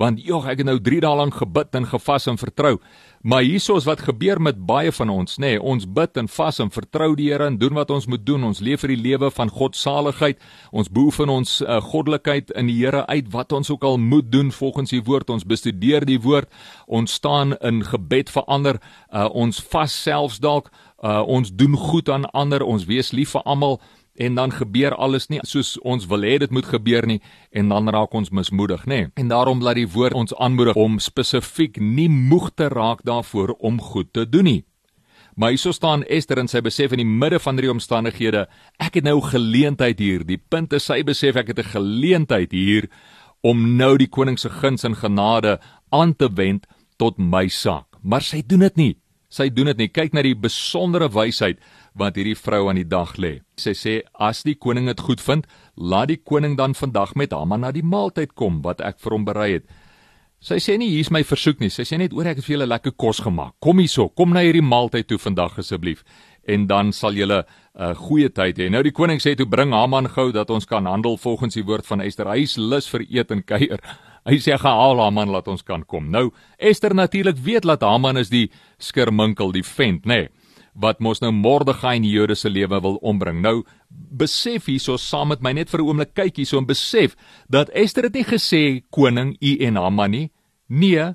Want 0.00 0.22
jogg, 0.24 0.46
ek 0.48 0.62
het 0.62 0.68
nou 0.68 0.78
3 0.80 1.02
dae 1.04 1.16
lank 1.18 1.34
gebid 1.36 1.76
en 1.76 1.84
gevas 1.90 2.24
en 2.30 2.38
vertrou. 2.40 2.78
Maar 3.20 3.42
hiersoos 3.44 3.84
wat 3.84 4.00
gebeur 4.00 4.40
met 4.40 4.62
baie 4.64 4.92
van 4.96 5.10
ons, 5.12 5.36
nê, 5.36 5.50
nee, 5.52 5.60
ons 5.60 5.84
bid 5.84 6.16
en 6.16 6.28
vas 6.32 6.60
en 6.64 6.70
vertrou 6.72 7.10
die 7.18 7.26
Here 7.28 7.44
en 7.50 7.58
doen 7.60 7.76
wat 7.76 7.90
ons 7.92 8.06
moet 8.08 8.24
doen. 8.24 8.46
Ons 8.48 8.62
leef 8.64 8.80
vir 8.80 8.94
die 8.94 9.02
lewe 9.10 9.28
van 9.36 9.52
God 9.52 9.76
saligheid. 9.76 10.40
Ons 10.72 10.88
beoefen 10.88 11.28
ons 11.28 11.58
uh, 11.60 11.82
goddelikheid 11.84 12.48
in 12.56 12.72
die 12.72 12.78
Here 12.78 13.04
uit 13.12 13.28
wat 13.34 13.52
ons 13.52 13.68
ook 13.70 13.84
al 13.84 14.00
moet 14.00 14.32
doen 14.32 14.48
volgens 14.56 14.96
die 14.96 15.02
woord. 15.04 15.28
Ons 15.30 15.44
bestudeer 15.44 16.08
die 16.08 16.20
woord. 16.20 16.48
Ons 16.88 17.18
staan 17.20 17.52
in 17.60 17.84
gebed 17.84 18.32
vir 18.32 18.48
ander. 18.48 18.80
Uh, 19.12 19.28
ons 19.28 19.60
vas 19.68 20.00
selfs 20.08 20.40
dalk. 20.40 20.72
Uh, 21.04 21.20
ons 21.28 21.52
doen 21.52 21.76
goed 21.76 22.08
aan 22.08 22.24
ander. 22.32 22.64
Ons 22.64 22.88
wees 22.88 23.12
lief 23.12 23.36
vir 23.36 23.44
almal 23.44 23.82
en 24.20 24.34
dan 24.36 24.52
gebeur 24.52 24.94
alles 24.94 25.30
nie 25.32 25.40
soos 25.48 25.78
ons 25.80 26.04
wil 26.10 26.24
hê 26.28 26.36
dit 26.42 26.50
moet 26.52 26.66
gebeur 26.68 27.06
nie 27.08 27.20
en 27.56 27.70
dan 27.72 27.88
raak 27.88 28.12
ons 28.14 28.30
mismoedig 28.30 28.84
nê? 28.84 29.06
En 29.16 29.30
daarom 29.32 29.62
laat 29.64 29.80
die 29.80 29.88
woord 29.88 30.14
ons 30.14 30.34
aanmoedig 30.36 30.76
om 30.76 30.98
spesifiek 31.00 31.80
nie 31.80 32.08
moeg 32.12 32.50
te 32.54 32.68
raak 32.68 33.00
daarvoor 33.08 33.56
om 33.58 33.80
goed 33.80 34.12
te 34.12 34.26
doen 34.28 34.44
nie. 34.44 34.60
Maar 35.40 35.54
hierso 35.54 35.72
staan 35.72 36.04
Esther 36.04 36.42
en 36.42 36.50
sy 36.52 36.60
besef 36.60 36.92
in 36.92 37.00
die 37.00 37.08
midde 37.08 37.38
van 37.40 37.56
die 37.56 37.70
omstandighede 37.72 38.44
ek 38.82 39.00
het 39.00 39.06
nou 39.08 39.20
geleentheid 39.24 40.02
hier. 40.02 40.26
Die 40.26 40.36
punt 40.36 40.74
is 40.76 40.90
sy 40.90 41.00
besef 41.06 41.36
ek 41.40 41.54
het 41.54 41.58
'n 41.64 41.72
geleentheid 41.72 42.52
hier 42.52 42.90
om 43.40 43.76
nou 43.76 43.96
die 43.96 44.08
koning 44.08 44.38
se 44.38 44.50
guns 44.50 44.84
en 44.84 44.94
genade 44.94 45.58
aan 45.90 46.14
te 46.16 46.28
wend 46.28 46.66
tot 46.98 47.18
my 47.18 47.48
saak. 47.48 47.86
Maar 48.02 48.20
sy 48.20 48.42
doen 48.46 48.60
dit 48.60 48.76
nie. 48.76 48.96
Sy 49.30 49.48
doen 49.48 49.66
dit 49.66 49.78
nie. 49.78 49.88
Kyk 49.88 50.12
na 50.12 50.22
die 50.22 50.34
besondere 50.34 51.08
wysheid 51.08 51.58
wat 51.98 52.16
hierdie 52.16 52.38
vrou 52.38 52.68
aan 52.68 52.78
die 52.80 52.88
dag 52.88 53.16
lê. 53.18 53.40
Sy 53.58 53.74
sê 53.76 53.94
as 54.14 54.42
die 54.46 54.54
koning 54.54 54.88
dit 54.90 55.00
goed 55.00 55.20
vind, 55.20 55.46
laat 55.76 56.10
die 56.12 56.20
koning 56.22 56.56
dan 56.58 56.74
vandag 56.74 57.14
met 57.18 57.34
Haman 57.34 57.64
na 57.64 57.72
die 57.74 57.84
maaltyd 57.86 58.34
kom 58.38 58.60
wat 58.64 58.80
ek 58.80 59.00
vir 59.02 59.16
hom 59.16 59.24
berei 59.26 59.52
het. 59.58 59.68
Sy 60.40 60.56
sê 60.56 60.78
nie 60.80 60.88
hier's 60.88 61.10
my 61.12 61.20
versoek 61.26 61.60
nie. 61.60 61.68
Sy 61.68 61.84
sê 61.84 61.98
net 62.00 62.14
oor 62.16 62.30
ek 62.30 62.40
het 62.40 62.46
vir 62.46 62.54
julle 62.54 62.70
lekker 62.70 62.94
kos 62.96 63.20
gemaak. 63.20 63.58
Kom 63.60 63.82
hierso, 63.82 64.08
kom 64.08 64.32
na 64.32 64.40
hierdie 64.46 64.64
maaltyd 64.64 65.10
toe 65.10 65.18
vandag 65.20 65.58
asseblief 65.60 66.04
en 66.48 66.64
dan 66.66 66.92
sal 66.96 67.12
julle 67.12 67.44
'n 67.44 67.44
uh, 67.82 67.94
goeie 67.94 68.30
tyd 68.32 68.56
hê. 68.58 68.70
Nou 68.70 68.82
die 68.82 68.96
koning 68.96 69.20
sê 69.20 69.36
toe 69.36 69.46
bring 69.46 69.72
Haman 69.72 70.08
gou 70.08 70.32
dat 70.32 70.50
ons 70.50 70.64
kan 70.64 70.86
handel 70.86 71.16
volgens 71.16 71.54
die 71.54 71.64
woord 71.64 71.86
van 71.86 72.00
Ester. 72.00 72.26
Hy 72.26 72.42
is 72.42 72.56
lus 72.56 72.88
vir 72.88 73.04
eet 73.10 73.30
en 73.30 73.42
kuier. 73.42 73.78
Hy 74.28 74.38
sê 74.38 74.56
gehaal 74.56 74.98
Haman 74.98 75.28
laat 75.28 75.48
ons 75.48 75.62
kan 75.62 75.84
kom. 75.84 76.10
Nou 76.10 76.30
Ester 76.58 76.94
natuurlik 76.94 77.36
weet 77.36 77.62
dat 77.62 77.82
Haman 77.82 78.16
is 78.16 78.30
die 78.30 78.50
skirminkel, 78.78 79.52
die 79.52 79.62
vent, 79.62 80.06
nê. 80.06 80.14
Nee 80.14 80.28
wat 80.74 81.00
mos 81.00 81.20
nou 81.20 81.32
Mordegai 81.32 81.96
in 81.96 82.02
die 82.06 82.12
Jode 82.14 82.34
se 82.34 82.50
lewe 82.50 82.80
wil 82.80 82.98
ombring. 83.02 83.40
Nou 83.42 83.62
besef 83.90 84.66
hierso 84.70 84.96
saam 84.96 85.28
met 85.28 85.42
my 85.42 85.52
net 85.52 85.70
vir 85.70 85.80
'n 85.80 85.86
oomblik 85.86 86.14
kyk 86.14 86.36
hierso 86.36 86.58
en 86.58 86.66
besef 86.66 87.16
dat 87.48 87.70
Ester 87.74 88.04
het 88.04 88.14
nie 88.14 88.24
gesê 88.24 88.82
koning 88.90 89.36
u 89.40 89.56
en 89.58 89.76
Haman 89.76 90.10
nie. 90.10 90.30
Nee. 90.68 91.14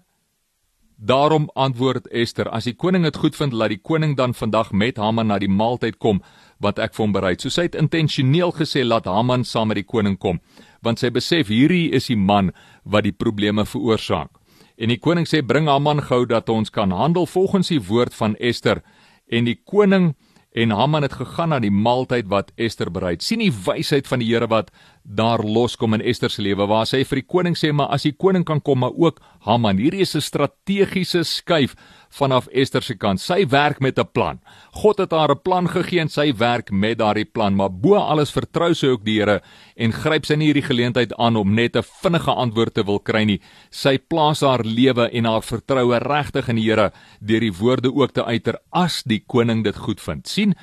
Daarom 0.98 1.50
antwoord 1.56 2.08
Ester: 2.12 2.50
As 2.50 2.64
die 2.64 2.74
koning 2.74 3.04
dit 3.04 3.18
goed 3.18 3.36
vind, 3.36 3.54
laat 3.54 3.70
die 3.70 3.82
koning 3.82 4.16
dan 4.16 4.34
vandag 4.34 4.72
met 4.72 4.98
Haman 4.98 5.28
na 5.28 5.40
die 5.40 5.50
maaltyd 5.50 5.98
kom 5.98 6.22
wat 6.60 6.80
ek 6.80 6.94
vir 6.96 7.04
hom 7.04 7.12
berei. 7.12 7.36
So 7.40 7.50
sy 7.50 7.68
het 7.68 7.76
intentioneel 7.76 8.52
gesê 8.56 8.86
laat 8.86 9.06
Haman 9.06 9.44
saam 9.44 9.68
met 9.68 9.76
die 9.76 9.84
koning 9.84 10.18
kom, 10.18 10.40
want 10.82 11.00
sy 11.00 11.10
besef 11.10 11.48
hierdie 11.48 11.92
is 11.92 12.08
die 12.08 12.16
man 12.16 12.52
wat 12.84 13.04
die 13.04 13.12
probleme 13.12 13.66
veroorsaak. 13.66 14.30
En 14.78 14.92
die 14.92 15.00
koning 15.00 15.28
sê 15.28 15.42
bring 15.46 15.68
Haman 15.68 16.02
gou 16.02 16.26
dat 16.26 16.50
ons 16.50 16.70
kan 16.70 16.92
handel 16.92 17.26
volgens 17.26 17.72
die 17.72 17.80
woord 17.80 18.14
van 18.14 18.36
Ester 18.40 18.82
en 19.28 19.46
die 19.46 19.60
koning 19.64 20.14
en 20.56 20.72
Haman 20.72 21.04
het 21.04 21.18
gegaan 21.20 21.52
na 21.52 21.60
die 21.60 21.74
maaltyd 21.74 22.30
wat 22.32 22.52
Ester 22.56 22.92
berei. 22.92 23.16
sien 23.20 23.40
die 23.44 23.52
wysheid 23.52 24.08
van 24.08 24.20
die 24.20 24.30
Here 24.32 24.48
wat 24.48 24.72
daar 25.06 25.44
loskom 25.44 25.94
in 25.94 26.02
Ester 26.02 26.30
se 26.34 26.42
lewe 26.42 26.66
waar 26.66 26.88
sy 26.90 27.04
vir 27.06 27.22
die 27.22 27.30
koning 27.30 27.56
sê 27.58 27.70
maar 27.72 27.92
as 27.94 28.08
die 28.08 28.16
koning 28.18 28.46
kan 28.46 28.62
kom 28.62 28.82
maar 28.82 28.96
ook 28.98 29.22
Haman. 29.46 29.78
Hierdie 29.78 30.02
is 30.02 30.16
'n 30.16 30.22
strategiese 30.22 31.24
skuif 31.24 31.76
vanaf 32.10 32.48
Ester 32.52 32.82
se 32.82 32.96
kant. 32.96 33.20
Sy 33.20 33.46
werk 33.50 33.80
met 33.80 34.00
'n 34.00 34.08
plan. 34.14 34.40
God 34.72 34.98
het 34.98 35.12
haar 35.12 35.32
'n 35.32 35.42
plan 35.44 35.68
gegee 35.68 36.00
en 36.00 36.10
sy 36.10 36.34
werk 36.34 36.72
met 36.72 36.98
daardie 36.98 37.26
plan, 37.26 37.56
maar 37.56 37.70
bo 37.70 37.96
alles 37.96 38.32
vertrou 38.32 38.74
sy 38.74 38.88
ook 38.88 39.06
die 39.06 39.20
Here 39.20 39.42
en 39.76 39.92
gryp 39.92 40.26
sy 40.26 40.36
nie 40.36 40.52
hierdie 40.52 40.70
geleentheid 40.70 41.14
aan 41.18 41.36
om 41.36 41.54
net 41.54 41.76
'n 41.76 41.84
vinnige 41.84 42.32
antwoord 42.32 42.74
te 42.74 42.84
wil 42.84 43.00
kry 43.00 43.24
nie. 43.24 43.42
Sy 43.70 43.98
plaas 43.98 44.42
haar 44.42 44.64
lewe 44.64 45.10
en 45.12 45.26
haar 45.26 45.42
vertroue 45.42 46.00
regtig 46.00 46.50
in 46.50 46.56
die 46.56 46.70
Here 46.70 46.92
deur 47.22 47.40
die 47.40 47.54
woorde 47.54 47.94
ook 47.94 48.14
te 48.14 48.26
uiter 48.26 48.58
as 48.72 49.04
die 49.04 49.24
koning 49.28 49.64
dit 49.64 49.76
goed 49.76 50.02
vind. 50.02 50.28
sien 50.28 50.56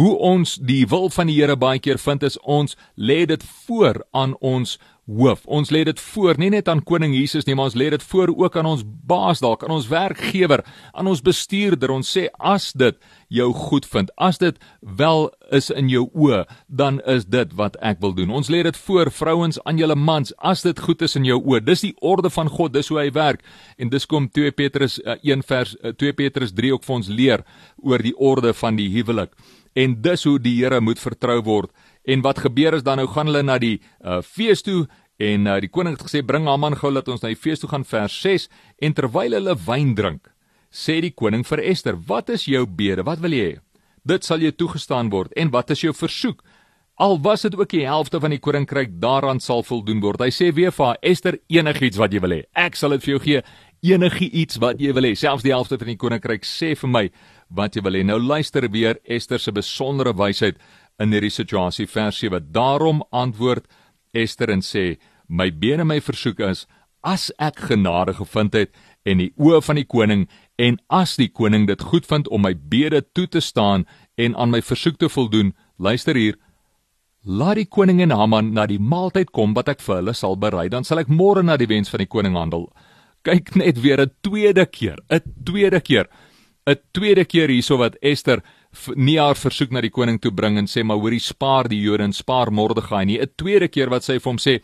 hoe 0.00 0.16
ons 0.16 0.54
die 0.64 0.86
wil 0.88 1.10
van 1.12 1.28
die 1.28 1.36
Here 1.36 1.56
baie 1.60 1.80
keer 1.82 1.98
vind 2.00 2.22
is 2.24 2.38
ons 2.40 2.76
lê 2.96 3.26
dit 3.28 3.42
voor 3.66 4.00
aan 4.16 4.32
ons 4.40 4.78
hoof. 5.10 5.42
Ons 5.50 5.70
lê 5.74 5.82
dit 5.88 6.00
voor 6.00 6.38
nie 6.38 6.50
net 6.54 6.68
aan 6.70 6.82
koning 6.86 7.14
Jesus 7.16 7.46
nie, 7.46 7.56
maar 7.58 7.70
ons 7.70 7.78
lê 7.78 7.90
dit 7.92 8.02
voor 8.12 8.32
ook 8.32 8.56
aan 8.56 8.68
ons 8.70 8.84
baas 8.84 9.42
dalk, 9.42 9.64
aan 9.64 9.74
ons 9.74 9.88
werkgewer, 9.90 10.62
aan 10.92 11.10
ons 11.10 11.22
bestuurder. 11.24 11.90
Ons 11.90 12.10
sê 12.14 12.28
as 12.38 12.70
dit 12.78 12.96
jou 13.30 13.48
goed 13.54 13.86
vind, 13.90 14.10
as 14.16 14.40
dit 14.42 14.56
wel 14.80 15.28
is 15.54 15.70
in 15.74 15.90
jou 15.90 16.06
oë, 16.14 16.44
dan 16.66 17.00
is 17.10 17.26
dit 17.26 17.54
wat 17.58 17.78
ek 17.82 18.00
wil 18.02 18.14
doen. 18.16 18.32
Ons 18.40 18.50
lê 18.52 18.62
dit 18.66 18.80
voor 18.86 19.10
vrouens 19.14 19.60
aan 19.64 19.78
julle 19.80 19.98
mans, 19.98 20.34
as 20.38 20.64
dit 20.66 20.78
goed 20.78 21.02
is 21.06 21.16
in 21.18 21.26
jou 21.28 21.40
oë. 21.42 21.62
Dis 21.66 21.86
die 21.86 21.94
orde 22.00 22.30
van 22.30 22.50
God, 22.50 22.74
dis 22.74 22.90
hoe 22.90 23.00
hy 23.02 23.08
werk. 23.14 23.44
En 23.78 23.90
dis 23.90 24.06
kom 24.06 24.28
2 24.30 24.54
Petrus 24.58 25.00
1 25.02 25.22
uh, 25.22 25.46
vers 25.46 25.76
uh, 25.80 25.94
2 25.94 26.18
Petrus 26.18 26.54
3 26.56 26.74
ook 26.76 26.86
vir 26.86 26.98
ons 27.00 27.10
leer 27.10 27.46
oor 27.82 28.02
die 28.02 28.16
orde 28.16 28.54
van 28.54 28.78
die 28.78 28.90
huwelik. 28.94 29.34
En 29.78 29.94
dis 30.02 30.24
hoe 30.26 30.38
die 30.42 30.56
Here 30.58 30.80
moet 30.82 30.98
vertrou 30.98 31.38
word. 31.46 31.70
En 32.10 32.24
wat 32.26 32.42
gebeur 32.42 32.74
is 32.78 32.84
dan 32.86 32.98
nou 33.00 33.06
gaan 33.12 33.30
hulle 33.30 33.44
na 33.46 33.58
die 33.62 33.78
uh, 33.78 34.18
fees 34.26 34.64
toe 34.66 34.82
en 35.20 35.46
uh, 35.46 35.60
die 35.62 35.70
koning 35.70 35.94
het 35.94 36.04
gesê 36.08 36.24
bring 36.26 36.48
Haman 36.48 36.78
gou 36.80 36.90
dat 36.96 37.08
ons 37.12 37.22
na 37.22 37.30
die 37.30 37.38
fees 37.38 37.62
toe 37.62 37.70
gaan. 37.70 37.86
Vers 37.86 38.16
6 38.24 38.48
en 38.82 38.96
terwyl 38.96 39.36
hulle 39.38 39.56
wyn 39.66 39.94
drink 39.98 40.32
sê 40.70 41.00
die 41.02 41.12
koning 41.12 41.44
vir 41.46 41.62
Ester 41.72 41.98
wat 42.08 42.30
is 42.30 42.46
jou 42.46 42.64
bede? 42.66 43.04
Wat 43.06 43.20
wil 43.22 43.34
jy 43.34 43.44
hê? 43.50 43.58
Dit 44.06 44.24
sal 44.24 44.40
jou 44.40 44.52
toegestaan 44.54 45.10
word. 45.12 45.34
En 45.36 45.50
wat 45.52 45.70
is 45.74 45.82
jou 45.84 45.92
versoek? 45.92 46.40
Al 47.00 47.18
was 47.24 47.42
dit 47.46 47.54
ook 47.56 47.70
die 47.72 47.86
helfte 47.88 48.20
van 48.20 48.32
die 48.34 48.40
koninkryk 48.40 48.98
daaraan 49.00 49.40
sal 49.40 49.62
voldoen 49.64 50.02
word. 50.04 50.20
Hy 50.20 50.30
sê 50.32 50.50
weer 50.52 50.72
vir 50.72 50.86
haar 50.86 50.98
Ester 51.02 51.38
enigiets 51.48 52.00
wat 52.00 52.12
jy 52.12 52.20
wil 52.20 52.36
hê. 52.36 52.42
Ek 52.54 52.76
sal 52.76 52.96
dit 52.96 53.04
vir 53.06 53.14
jou 53.14 53.20
gee. 53.24 53.42
Enigiets 53.88 54.60
wat 54.60 54.80
jy 54.80 54.92
wil 54.96 55.08
hê. 55.08 55.14
Selfs 55.16 55.44
die 55.44 55.54
helfte 55.54 55.78
van 55.80 55.92
die 55.92 56.00
koninkryk 56.00 56.44
sê 56.44 56.74
vir 56.76 56.92
my 56.92 57.06
wat 57.56 57.76
jy 57.76 57.84
wil 57.86 57.96
hê. 57.96 58.04
Nou 58.04 58.18
luister 58.20 58.68
weer 58.68 59.00
Ester 59.04 59.40
se 59.40 59.52
besondere 59.52 60.12
wysheid 60.16 60.60
in 61.00 61.14
hierdie 61.14 61.32
situasie 61.32 61.88
vers 61.88 62.18
7. 62.20 62.50
Daarom 62.52 63.02
antwoord 63.10 63.66
Ester 64.12 64.50
en 64.50 64.60
sê: 64.60 64.98
"My 65.28 65.50
bene 65.50 65.84
my 65.84 66.00
versoek 66.00 66.40
is 66.40 66.66
as 67.02 67.30
ek 67.38 67.58
genade 67.70 68.14
gevind 68.14 68.52
het 68.54 68.70
en 69.04 69.18
die 69.18 69.32
oë 69.38 69.62
van 69.64 69.76
die 69.76 69.84
koning 69.84 70.28
en 70.58 70.76
as 70.90 71.16
die 71.16 71.28
koning 71.28 71.66
dit 71.66 71.82
goed 71.82 72.06
vind 72.06 72.28
om 72.28 72.42
my 72.42 72.54
bede 72.54 73.02
toe 73.14 73.26
te 73.26 73.40
staan 73.40 73.86
en 74.18 74.36
aan 74.36 74.50
my 74.50 74.60
versoek 74.60 74.98
te 74.98 75.08
voldoen, 75.08 75.54
luister 75.78 76.14
hier, 76.14 76.36
laat 77.24 77.56
die 77.56 77.64
koning 77.68 78.02
en 78.02 78.10
Haman 78.10 78.52
na 78.52 78.66
die 78.66 78.78
maaltyd 78.78 79.30
kom 79.30 79.54
wat 79.54 79.68
ek 79.68 79.80
vir 79.80 79.96
hulle 79.96 80.14
sal 80.14 80.36
berei, 80.36 80.68
dan 80.68 80.84
sal 80.84 80.98
ek 80.98 81.08
môre 81.08 81.42
na 81.42 81.56
die 81.56 81.68
wens 81.68 81.88
van 81.88 81.98
die 81.98 82.10
koning 82.10 82.36
handel." 82.36 82.70
Kyk 83.22 83.54
net 83.56 83.80
weer 83.80 84.00
'n 84.00 84.10
tweede 84.22 84.66
keer, 84.66 84.98
'n 85.10 85.20
tweede 85.44 85.80
keer. 85.80 86.08
'n 86.66 86.76
tweede 86.92 87.24
keer 87.24 87.48
hierso 87.48 87.76
wat 87.76 87.96
Ester 88.02 88.42
nie 88.96 89.18
haar 89.18 89.38
versoek 89.38 89.72
na 89.74 89.82
die 89.82 89.90
koning 89.90 90.20
toe 90.22 90.30
bring 90.30 90.58
en 90.58 90.68
sê 90.70 90.84
maar 90.86 91.00
hoorie 91.02 91.20
spaar 91.20 91.68
die 91.68 91.80
Jode 91.82 92.06
en 92.06 92.12
spaar 92.14 92.52
Mordegai 92.52 93.04
nie. 93.04 93.18
'n 93.18 93.34
Tweede 93.36 93.68
keer 93.68 93.90
wat 93.90 94.04
sy 94.04 94.18
vir 94.18 94.30
hom 94.30 94.38
sê 94.38 94.60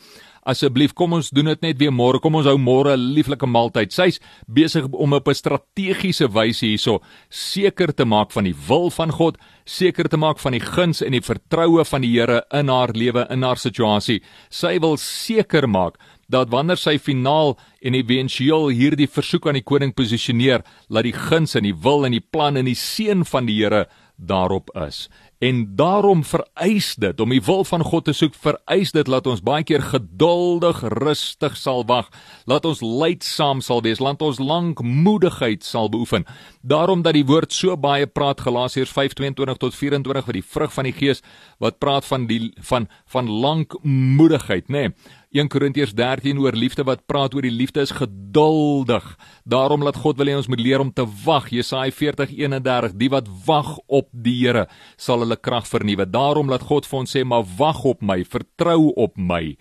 asseblief 0.46 0.94
kom 0.94 1.16
ons 1.16 1.30
doen 1.34 1.50
dit 1.50 1.62
net 1.62 1.78
weer 1.78 1.90
môre. 1.90 2.20
Kom 2.22 2.36
ons 2.38 2.46
hou 2.46 2.56
môre 2.56 2.94
'n 2.94 3.14
lieflike 3.14 3.46
maaltyd. 3.46 3.92
Sy's 3.92 4.20
besig 4.46 4.86
om 4.92 5.12
op 5.12 5.28
'n 5.28 5.34
strategiese 5.34 6.28
wyse 6.28 6.66
hierso 6.66 7.00
seker 7.30 7.92
te 7.92 8.04
maak 8.04 8.30
van 8.30 8.44
die 8.44 8.54
wil 8.68 8.90
van 8.90 9.10
God, 9.10 9.36
seker 9.64 10.08
te 10.08 10.16
maak 10.16 10.38
van 10.38 10.52
die 10.52 10.60
guns 10.60 11.02
en 11.02 11.12
die 11.12 11.20
vertroue 11.20 11.84
van 11.84 12.00
die 12.02 12.16
Here 12.16 12.44
in 12.52 12.68
haar 12.68 12.92
lewe, 12.92 13.26
in 13.30 13.42
haar 13.42 13.56
situasie. 13.56 14.22
Sy 14.48 14.78
wil 14.78 14.96
seker 14.96 15.68
maak 15.68 15.98
dat 16.26 16.50
wanneer 16.50 16.80
sy 16.80 16.96
finaal 16.98 17.56
en 17.80 17.94
éventueel 17.94 18.68
hierdie 18.68 19.10
versoek 19.10 19.46
aan 19.46 19.60
die 19.60 19.66
koning 19.66 19.94
posisioneer, 19.94 20.64
laat 20.88 21.06
die 21.08 21.16
guns 21.16 21.54
en 21.54 21.66
die 21.66 21.76
wil 21.76 22.06
en 22.06 22.16
die 22.16 22.24
plan 22.24 22.56
en 22.56 22.68
die 22.68 22.78
seën 22.78 23.24
van 23.24 23.46
die 23.46 23.60
Here 23.62 23.86
daarop 24.16 24.70
is. 24.86 25.08
En 25.38 25.76
daarom 25.76 26.24
vereis 26.24 26.94
dit 26.94 27.20
om 27.20 27.28
die 27.28 27.42
wil 27.44 27.64
van 27.68 27.82
God 27.84 28.06
te 28.08 28.14
soek, 28.16 28.32
vereis 28.40 28.94
dit 28.96 29.08
laat 29.08 29.26
ons 29.28 29.42
baie 29.44 29.64
keer 29.68 29.82
geduldig, 29.84 30.80
rustig 30.96 31.58
sal 31.60 31.84
wag, 31.84 32.08
laat 32.48 32.64
ons 32.64 32.80
lydsaam 32.80 33.60
sal 33.60 33.82
wees, 33.84 34.00
laat 34.00 34.24
ons 34.24 34.40
lankmoedigheid 34.40 35.64
sal 35.64 35.92
beoefen. 35.92 36.24
Daarom 36.64 37.04
dat 37.04 37.18
die 37.18 37.26
woord 37.28 37.52
so 37.52 37.76
baie 37.76 38.08
praat 38.08 38.40
Galasiërs 38.40 38.94
5:22 38.96 39.60
tot 39.60 39.76
24 39.76 40.24
vir 40.24 40.40
die 40.40 40.46
vrug 40.54 40.72
van 40.72 40.88
die 40.88 40.96
Gees 40.96 41.22
wat 41.60 41.78
praat 41.78 42.08
van 42.08 42.26
die 42.26 42.54
van 42.56 42.88
van 43.12 43.28
lankmoedigheid, 43.28 44.68
nê. 44.68 44.88
Nee. 44.88 44.94
1 45.36 45.50
Korintiërs 45.52 45.92
13 45.92 46.38
oor 46.40 46.56
liefde 46.56 46.84
wat 46.88 47.02
praat 47.10 47.34
oor 47.36 47.44
die 47.44 47.52
liefde 47.52 47.82
is 47.84 47.92
geduldig. 47.92 49.04
Daarom 49.44 49.84
laat 49.84 49.98
God 50.00 50.16
wil 50.16 50.30
hê 50.30 50.36
ons 50.38 50.48
moet 50.48 50.62
leer 50.64 50.80
om 50.80 50.92
te 50.92 51.04
wag. 51.26 51.50
Jesaja 51.52 51.92
40:31 51.92 52.96
Die 52.96 53.10
wat 53.12 53.28
wag 53.44 53.76
op 53.86 54.08
die 54.12 54.38
Here 54.46 54.66
sal 54.96 55.20
hulle 55.24 55.36
krag 55.36 55.68
vernuwe. 55.68 56.08
Daarom 56.08 56.48
laat 56.48 56.64
God 56.64 56.88
vir 56.88 56.98
ons 56.98 57.16
sê 57.16 57.24
maar 57.24 57.44
wag 57.58 57.84
op 57.84 58.00
my, 58.00 58.24
vertrou 58.24 58.92
op 58.96 59.16
my. 59.16 59.56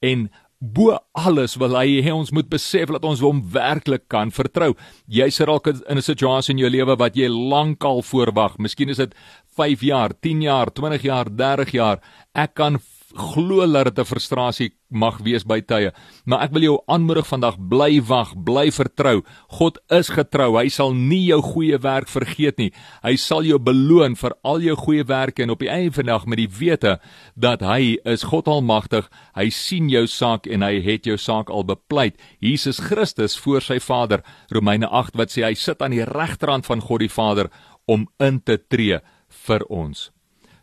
En 0.00 0.30
bo 0.60 0.96
alles 1.12 1.56
wil 1.56 1.76
hy 1.76 2.00
hê 2.02 2.12
ons 2.12 2.32
moet 2.32 2.48
besef 2.48 2.88
dat 2.88 3.04
ons 3.04 3.20
hom 3.20 3.42
werklik 3.52 4.08
kan 4.08 4.30
vertrou. 4.30 4.74
Jy 5.06 5.30
sit 5.30 5.46
dalk 5.46 5.66
in 5.66 5.98
'n 5.98 6.02
situasie 6.02 6.52
in 6.54 6.58
jou 6.58 6.70
lewe 6.70 6.96
wat 6.96 7.16
jy 7.16 7.28
lankal 7.28 8.02
voorwag. 8.02 8.58
Miskien 8.58 8.88
is 8.88 8.96
dit 8.96 9.14
5 9.56 9.80
jaar, 9.80 10.10
10 10.20 10.42
jaar, 10.42 10.70
20 10.70 11.02
jaar, 11.02 11.26
30 11.28 11.70
jaar. 11.72 12.00
Ek 12.34 12.54
kan 12.54 12.80
glo 13.16 13.66
dat 13.66 13.84
dit 13.84 13.98
'n 13.98 14.04
frustrasie 14.04 14.72
mag 14.90 15.18
wees 15.18 15.44
by 15.44 15.60
tye, 15.60 15.92
maar 16.24 16.42
ek 16.42 16.52
wil 16.52 16.62
jou 16.62 16.82
aanmoedig 16.86 17.26
vandag 17.26 17.56
bly 17.58 18.00
wag, 18.02 18.34
bly 18.36 18.70
vertrou. 18.70 19.22
God 19.48 19.78
is 19.90 20.08
getrou. 20.08 20.56
Hy 20.56 20.68
sal 20.68 20.94
nie 20.94 21.26
jou 21.26 21.40
goeie 21.42 21.78
werk 21.78 22.08
vergeet 22.08 22.58
nie. 22.58 22.72
Hy 23.02 23.16
sal 23.16 23.42
jou 23.42 23.58
beloon 23.58 24.14
vir 24.16 24.34
al 24.42 24.60
jou 24.60 24.76
goeie 24.76 25.04
werke 25.04 25.42
en 25.42 25.50
op 25.50 25.58
die 25.58 25.68
einde 25.68 25.92
van 25.92 26.04
die 26.04 26.12
dag 26.12 26.26
met 26.26 26.38
die 26.38 26.48
wete 26.48 27.00
dat 27.36 27.60
hy 27.60 27.98
is 28.04 28.22
God 28.22 28.46
almagtig. 28.46 29.10
Hy 29.34 29.48
sien 29.50 29.88
jou 29.88 30.06
saak 30.06 30.46
en 30.46 30.62
hy 30.62 30.80
het 30.80 31.04
jou 31.04 31.16
saak 31.16 31.50
al 31.50 31.64
bepleit. 31.64 32.16
Jesus 32.40 32.78
Christus 32.78 33.38
voor 33.38 33.60
sy 33.60 33.78
Vader. 33.78 34.22
Romeine 34.50 34.86
8 34.86 35.16
wat 35.16 35.30
sê 35.30 35.44
hy 35.44 35.54
sit 35.54 35.82
aan 35.82 35.90
die 35.90 36.04
regterhand 36.04 36.66
van 36.66 36.80
God 36.80 37.00
die 37.00 37.08
Vader 37.08 37.50
om 37.86 38.08
in 38.18 38.40
te 38.40 38.58
tree 38.68 39.00
vir 39.46 39.64
ons. 39.68 40.10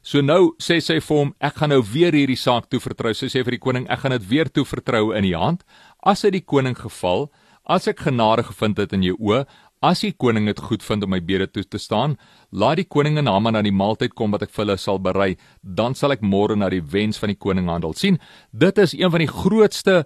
So 0.05 0.21
nou 0.21 0.53
sê 0.61 0.77
sy 0.85 0.99
vir 1.01 1.17
hom, 1.17 1.31
ek 1.41 1.55
gaan 1.57 1.71
nou 1.73 1.81
weer 1.81 2.13
hierdie 2.13 2.37
saak 2.37 2.67
toe 2.69 2.77
vertrou. 2.83 3.09
Sy 3.17 3.25
sê 3.33 3.41
vir 3.41 3.55
die 3.57 3.63
koning, 3.63 3.87
ek 3.89 4.03
gaan 4.03 4.13
dit 4.13 4.27
weer 4.29 4.51
toe 4.53 4.61
vertrou 4.69 5.07
in 5.17 5.25
die 5.25 5.33
hand. 5.33 5.63
As 6.05 6.21
hy 6.21 6.29
die 6.35 6.43
koning 6.45 6.77
geval, 6.77 7.31
as 7.65 7.89
ek 7.89 8.03
genade 8.05 8.45
gevind 8.45 8.77
het 8.77 8.93
in 8.93 9.01
jou 9.07 9.15
oë, 9.17 9.47
as 9.85 10.03
die 10.05 10.13
koning 10.13 10.45
dit 10.49 10.61
goed 10.61 10.85
vind 10.85 11.05
om 11.05 11.11
my 11.13 11.19
bede 11.25 11.47
toe 11.49 11.63
te 11.65 11.81
staan, 11.81 12.15
laat 12.53 12.77
die 12.83 12.85
koning 12.85 13.17
en 13.17 13.29
Haman 13.29 13.57
aan 13.57 13.65
die 13.65 13.73
maaltyd 13.73 14.13
kom 14.13 14.33
wat 14.33 14.45
ek 14.45 14.53
vir 14.53 14.67
hulle 14.67 14.77
sal 14.81 15.01
berei, 15.01 15.31
dan 15.61 15.97
sal 15.97 16.13
ek 16.13 16.21
môre 16.21 16.53
na 16.57 16.69
die 16.69 16.83
wens 16.85 17.17
van 17.21 17.33
die 17.33 17.41
koning 17.41 17.69
handel. 17.69 17.97
sien, 17.97 18.19
dit 18.53 18.77
is 18.77 18.93
een 18.93 19.09
van 19.09 19.25
die 19.25 19.29
grootste 19.29 20.05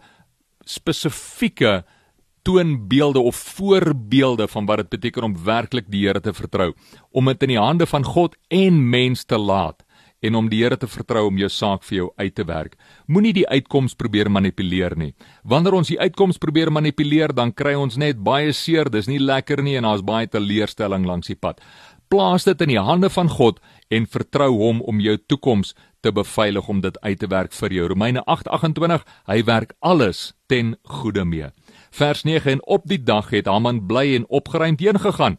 spesifieke 0.65 1.83
toonbeelde 2.47 3.19
of 3.19 3.35
voorbeelde 3.35 4.47
van 4.47 4.65
wat 4.65 4.85
dit 4.85 4.89
beteken 4.95 5.27
om 5.27 5.37
werklik 5.43 5.91
die 5.91 6.07
Here 6.07 6.21
te 6.23 6.33
vertrou, 6.33 6.71
om 7.11 7.25
dit 7.25 7.43
in 7.43 7.55
die 7.57 7.59
hande 7.59 7.85
van 7.85 8.07
God 8.07 8.39
en 8.47 8.79
mens 8.89 9.25
te 9.27 9.37
laat 9.37 9.83
en 10.21 10.35
om 10.35 10.49
die 10.51 10.63
Here 10.63 10.77
te 10.77 10.87
vertrou 10.87 11.27
om 11.29 11.37
jou 11.39 11.49
saak 11.49 11.83
vir 11.87 11.97
jou 11.97 12.07
uit 12.17 12.35
te 12.35 12.45
werk. 12.47 12.75
Moenie 13.07 13.33
die 13.33 13.47
uitkoms 13.47 13.95
probeer 13.95 14.29
manipuleer 14.31 14.95
nie. 14.97 15.13
Wanneer 15.43 15.77
ons 15.79 15.91
die 15.91 15.99
uitkoms 15.99 16.37
probeer 16.37 16.71
manipuleer, 16.71 17.33
dan 17.33 17.53
kry 17.53 17.75
ons 17.79 17.97
net 17.97 18.19
baie 18.23 18.53
seer, 18.53 18.89
dis 18.91 19.07
nie 19.07 19.19
lekker 19.19 19.63
nie 19.63 19.77
en 19.79 19.87
daar's 19.87 20.05
baie 20.05 20.27
teleurstelling 20.27 21.07
langs 21.07 21.31
die 21.31 21.39
pad. 21.39 21.63
Plaas 22.09 22.43
dit 22.47 22.61
in 22.65 22.71
die 22.73 22.81
hande 22.81 23.09
van 23.13 23.29
God 23.29 23.59
en 23.93 24.07
vertrou 24.09 24.49
hom 24.57 24.81
om 24.81 24.99
jou 24.99 25.13
toekoms 25.29 25.75
te 26.01 26.11
beveilig 26.15 26.69
om 26.71 26.81
dit 26.81 26.95
uit 27.03 27.19
te 27.19 27.27
werk 27.29 27.53
vir 27.53 27.73
jou. 27.75 27.87
Romeine 27.91 28.23
8:28, 28.25 29.05
hy 29.27 29.43
werk 29.43 29.75
alles 29.79 30.33
ten 30.47 30.75
goeie 30.83 31.25
mee. 31.25 31.51
Vers 31.91 32.23
9 32.23 32.51
en 32.51 32.63
op 32.65 32.87
die 32.87 33.03
dag 33.03 33.29
het 33.29 33.45
Haman 33.45 33.85
bly 33.87 34.15
en 34.15 34.25
opgeruimd 34.27 34.79
heen 34.79 34.99
gegaan. 34.99 35.37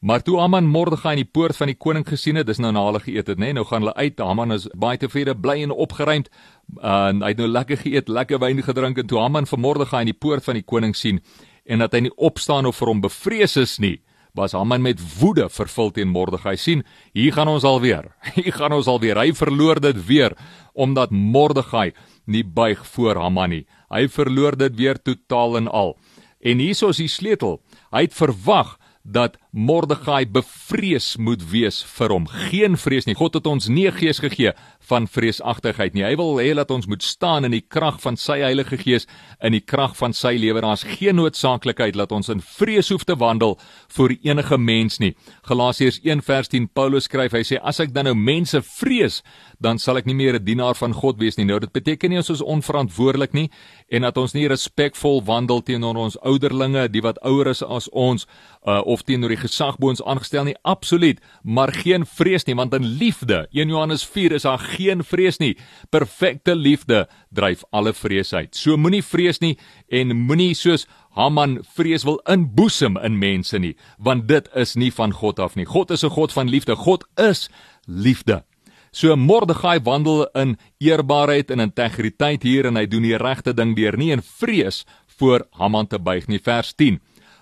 Maar 0.00 0.22
toe 0.22 0.38
Haman 0.40 0.64
Mordegai 0.64 1.12
in 1.12 1.20
die 1.20 1.28
poort 1.28 1.56
van 1.56 1.68
die 1.68 1.76
koning 1.76 2.06
gesien 2.08 2.38
het, 2.40 2.46
dis 2.48 2.58
nou 2.62 2.70
na 2.72 2.86
hulle 2.86 3.02
geëet 3.04 3.34
het, 3.34 3.38
nê? 3.38 3.50
Nee, 3.50 3.58
nou 3.58 3.66
gaan 3.68 3.84
hulle 3.84 3.92
uit. 3.98 4.20
Haman 4.24 4.54
is 4.54 4.64
baie 4.72 4.96
tevrede, 4.96 5.34
bly 5.36 5.58
en 5.66 5.74
opgeruimd. 5.76 6.30
Uh, 6.78 7.10
en 7.10 7.20
hy 7.20 7.34
het 7.34 7.42
nou 7.42 7.48
lekker 7.50 7.82
geëet, 7.82 8.08
lekker 8.08 8.40
wyn 8.40 8.62
gedrink 8.64 9.02
en 9.02 9.10
toe 9.10 9.20
Haman 9.20 9.48
vir 9.50 9.60
Mordegai 9.60 10.00
in 10.06 10.12
die 10.14 10.16
poort 10.16 10.46
van 10.46 10.56
die 10.56 10.64
koning 10.64 10.96
sien 10.96 11.20
en 11.68 11.84
dat 11.84 11.92
hy 11.92 12.06
nie 12.06 12.14
opstaan 12.16 12.66
of 12.66 12.78
vir 12.80 12.88
hom 12.88 13.02
bevrees 13.04 13.58
is 13.60 13.76
nie, 13.82 13.98
was 14.34 14.54
Haman 14.56 14.80
met 14.82 15.02
woede 15.18 15.50
vervul 15.52 15.92
teen 15.92 16.08
Mordegai. 16.08 16.56
sien, 16.56 16.84
hier 17.12 17.36
gaan 17.36 17.48
ons 17.48 17.64
alweer. 17.64 18.08
Hier 18.38 18.52
gaan 18.56 18.72
ons 18.72 18.86
alweer. 18.86 19.18
Hy 19.20 19.34
verloor 19.36 19.80
dit 19.80 20.06
weer 20.06 20.36
omdat 20.72 21.10
Mordegai 21.10 21.90
nie 22.24 22.44
buig 22.44 22.86
voor 22.86 23.20
Haman 23.20 23.50
nie. 23.50 23.64
Hy 23.90 24.06
verloor 24.08 24.56
dit 24.56 24.76
weer 24.76 25.02
totaal 25.02 25.56
en 25.56 25.68
al. 25.68 25.98
En 26.40 26.58
hierso 26.58 26.88
is 26.88 27.02
die 27.02 27.10
sleutel. 27.10 27.60
Hy 27.92 28.06
het 28.06 28.14
verwag 28.14 28.78
dat 29.02 29.36
Mordegai 29.50 30.26
bevrees 30.30 31.16
moet 31.18 31.42
wees 31.50 31.80
vir 31.96 32.12
hom. 32.14 32.26
Geen 32.50 32.76
vrees 32.78 33.08
nie. 33.08 33.16
God 33.18 33.34
het 33.34 33.46
ons 33.50 33.66
nie 33.68 33.88
'n 33.88 33.98
gees 33.98 34.20
gegee 34.22 34.52
van 34.78 35.06
vreesagtigheid 35.06 35.94
nie. 35.94 36.04
Hy 36.04 36.16
wil 36.16 36.38
hê 36.38 36.54
dat 36.54 36.70
ons 36.70 36.86
moet 36.86 37.02
staan 37.02 37.44
in 37.44 37.50
die 37.50 37.64
krag 37.68 38.00
van 38.00 38.16
sy 38.16 38.38
Heilige 38.38 38.76
Gees, 38.76 39.06
in 39.40 39.52
die 39.52 39.60
krag 39.60 39.96
van 39.96 40.12
sy 40.12 40.36
lewe. 40.36 40.60
Daar's 40.60 40.84
geen 40.84 41.16
noodsaaklikheid 41.16 41.94
dat 41.94 42.12
ons 42.12 42.28
in 42.28 42.40
vrees 42.40 42.88
hoef 42.88 43.04
te 43.04 43.16
wandel 43.16 43.58
vir 43.88 44.16
enige 44.22 44.58
mens 44.58 44.98
nie. 44.98 45.14
Galasiërs 45.42 46.00
1:10 46.04 46.68
Paulus 46.72 47.04
skryf, 47.04 47.32
hy 47.32 47.42
sê 47.42 47.58
as 47.62 47.80
ek 47.80 47.94
dan 47.94 48.04
nou 48.04 48.14
mense 48.14 48.62
vrees, 48.62 49.22
dan 49.60 49.78
sal 49.78 49.96
ek 49.96 50.06
nie 50.06 50.14
meer 50.14 50.34
'n 50.34 50.44
dienaar 50.44 50.74
van 50.74 50.92
God 50.92 51.18
wees 51.18 51.36
nie. 51.36 51.44
Nou 51.44 51.58
dit 51.58 51.72
beteken 51.72 52.10
nie 52.10 52.16
ons 52.16 52.30
is 52.30 52.42
onverantwoordelik 52.42 53.32
nie 53.32 53.50
en 53.88 54.02
dat 54.02 54.16
ons 54.16 54.32
nie 54.34 54.48
respekvol 54.48 55.22
wandel 55.24 55.60
teenoor 55.62 55.96
ons 55.96 56.16
ouderlinge, 56.22 56.88
die 56.88 57.02
wat 57.02 57.18
ouer 57.22 57.48
is 57.48 57.62
as 57.62 57.88
ons, 57.90 58.26
uh, 58.66 58.80
of 58.84 59.02
teenoor 59.02 59.28
die 59.28 59.39
gesag 59.40 59.78
bo 59.80 59.90
ons 59.92 60.02
aangestel 60.02 60.44
nie. 60.48 60.56
Absoluut, 60.68 61.20
maar 61.42 61.72
geen 61.72 62.06
vrees 62.06 62.46
nie, 62.46 62.56
want 62.58 62.74
in 62.76 62.86
liefde, 63.00 63.46
1 63.52 63.72
Johannes 63.72 64.04
4 64.04 64.36
is 64.38 64.46
daar 64.48 64.62
geen 64.76 65.04
vrees 65.04 65.40
nie. 65.40 65.54
Perfekte 65.90 66.54
liefde 66.54 67.06
dryf 67.34 67.64
alle 67.70 67.92
vrees 67.96 68.32
uit. 68.32 68.54
So 68.56 68.76
moenie 68.76 69.02
vrees 69.04 69.40
nie 69.40 69.56
en 69.88 70.16
moenie 70.16 70.54
soos 70.54 70.86
Haman 71.18 71.58
vrees 71.74 72.04
wil 72.06 72.20
inboesem 72.30 72.96
in 73.02 73.18
mense 73.18 73.58
nie, 73.58 73.74
want 73.98 74.28
dit 74.28 74.46
is 74.54 74.76
nie 74.78 74.92
van 74.94 75.12
God 75.12 75.40
af 75.42 75.56
nie. 75.58 75.66
God 75.66 75.90
is 75.90 76.04
'n 76.04 76.10
God 76.10 76.32
van 76.32 76.48
liefde. 76.48 76.76
God 76.76 77.04
is 77.16 77.48
liefde. 77.86 78.44
So 78.92 79.16
Mordegai 79.16 79.78
wandel 79.82 80.26
in 80.34 80.56
eerbaarheid 80.78 81.50
en 81.50 81.60
integriteit 81.60 82.42
hier 82.42 82.66
en 82.66 82.76
hy 82.76 82.86
doen 82.86 83.02
die 83.02 83.16
regte 83.16 83.54
ding 83.54 83.76
deur 83.76 83.96
nie 83.96 84.10
in 84.10 84.22
vrees 84.22 84.84
voor 85.20 85.46
Haman 85.50 85.86
te 85.86 85.98
buig 85.98 86.26
nie. 86.26 86.40
Vers 86.42 86.74
10. 86.74 86.98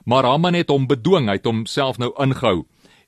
Maar 0.09 0.25
Haman 0.25 0.57
het 0.57 0.71
hom 0.73 0.87
bedwing, 0.89 1.27
hy 1.29 1.37
het 1.37 1.45
homself 1.45 1.99
nou 2.01 2.15
ingehou. 2.17 2.63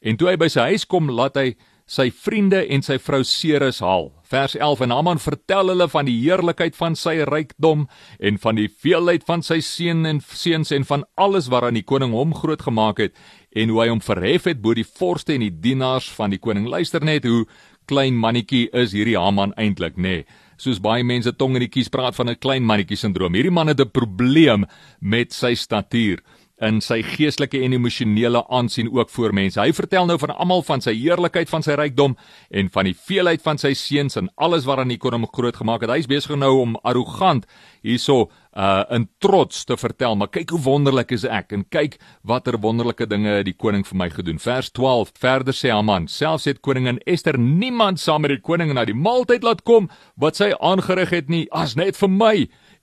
En 0.05 0.19
toe 0.21 0.29
hy 0.29 0.37
by 0.41 0.51
sy 0.53 0.67
huis 0.69 0.83
kom, 0.85 1.09
laat 1.09 1.39
hy 1.41 1.55
sy 1.91 2.11
vriende 2.13 2.61
en 2.71 2.85
sy 2.85 2.99
vrou 3.01 3.23
Ceres 3.25 3.81
haal. 3.83 4.11
Vers 4.31 4.53
11 4.55 4.85
en 4.85 4.93
Haman 4.95 5.23
vertel 5.23 5.73
hulle 5.73 5.87
van 5.91 6.07
die 6.07 6.19
heerlikheid 6.21 6.77
van 6.77 6.95
sy 6.95 7.17
rykdom 7.27 7.87
en 8.21 8.37
van 8.43 8.61
die 8.61 8.69
veelheid 8.69 9.25
van 9.27 9.41
sy 9.43 9.59
seun 9.65 10.05
en 10.07 10.21
seuns 10.21 10.71
en 10.77 10.85
van 10.87 11.07
alles 11.19 11.49
waaraan 11.51 11.81
die 11.81 11.87
koning 11.89 12.13
hom 12.15 12.37
grootgemaak 12.37 13.01
het 13.03 13.17
en 13.57 13.73
hoe 13.73 13.81
hy 13.83 13.89
hom 13.91 14.05
verhef 14.05 14.47
het 14.53 14.61
bo 14.63 14.77
die 14.77 14.87
vorste 14.87 15.35
en 15.35 15.47
die 15.49 15.51
dienaars 15.65 16.13
van 16.15 16.37
die 16.37 16.39
koning. 16.39 16.69
Luister 16.69 17.03
net 17.03 17.25
hoe 17.27 17.47
klein 17.91 18.21
mannetjie 18.21 18.69
is 18.77 18.93
hierdie 18.95 19.19
Haman 19.19 19.57
eintlik, 19.59 19.97
nê? 19.97 20.21
Nee. 20.21 20.49
Soos 20.61 20.77
baie 20.85 21.01
mense 21.01 21.33
tong 21.41 21.57
in 21.57 21.65
die 21.65 21.73
kies 21.73 21.89
praat 21.89 22.15
van 22.15 22.29
'n 22.29 22.37
klein 22.37 22.63
mannetjie 22.63 23.01
sindroom. 23.01 23.33
Hierdie 23.33 23.51
man 23.51 23.69
het 23.69 23.81
'n 23.81 23.89
probleem 23.89 24.67
met 25.01 25.33
sy 25.33 25.55
statuur 25.55 26.21
in 26.61 26.81
sy 26.85 27.01
geestelike 27.07 27.61
en 27.65 27.73
emosionele 27.77 28.43
aansien 28.53 28.91
ook 28.93 29.11
voor 29.11 29.35
mense. 29.37 29.61
Hy 29.61 29.73
vertel 29.77 30.07
nou 30.07 30.19
van 30.21 30.35
almal 30.37 30.63
van 30.67 30.85
sy 30.85 30.95
heerlikheid, 30.97 31.49
van 31.49 31.65
sy 31.65 31.77
rykdom 31.81 32.17
en 32.51 32.71
van 32.75 32.89
die 32.89 32.97
veelheid 32.97 33.43
van 33.43 33.61
sy 33.61 33.73
seuns 33.79 34.19
en 34.21 34.29
alles 34.37 34.67
waaraan 34.69 34.93
hy 34.93 34.99
kon 35.01 35.17
hom 35.17 35.29
groot 35.33 35.57
gemaak 35.57 35.85
het. 35.85 35.95
Hy 35.95 36.05
is 36.05 36.11
besig 36.11 36.37
nou 36.37 36.53
om 36.61 36.77
arrogant 36.85 37.49
hierso 37.87 38.29
uh 38.51 38.83
in 38.91 39.07
trots 39.23 39.63
te 39.65 39.77
vertel, 39.79 40.17
maar 40.19 40.29
kyk 40.35 40.51
hoe 40.51 40.61
wonderlik 40.65 41.13
is 41.15 41.25
ek 41.25 41.53
en 41.55 41.63
kyk 41.71 42.01
watter 42.27 42.59
wonderlike 42.59 43.07
dinge 43.07 43.45
die 43.47 43.55
koning 43.55 43.85
vir 43.87 43.97
my 43.97 44.09
gedoen. 44.11 44.41
Vers 44.43 44.73
12 44.75 45.13
verder 45.23 45.55
sê 45.55 45.71
Haman, 45.71 46.09
selfs 46.11 46.49
het 46.51 46.61
koningin 46.61 46.99
Ester 47.07 47.39
niemand 47.39 48.01
saam 48.01 48.27
met 48.27 48.35
die 48.35 48.43
koning 48.43 48.75
na 48.75 48.85
die 48.85 48.97
maaltyd 48.97 49.47
laat 49.47 49.63
kom 49.63 49.89
wat 50.17 50.37
sy 50.37 50.51
aangerig 50.59 51.15
het 51.15 51.31
nie, 51.31 51.47
as 51.53 51.77
net 51.79 51.97
vir 51.97 52.11
my. 52.11 52.35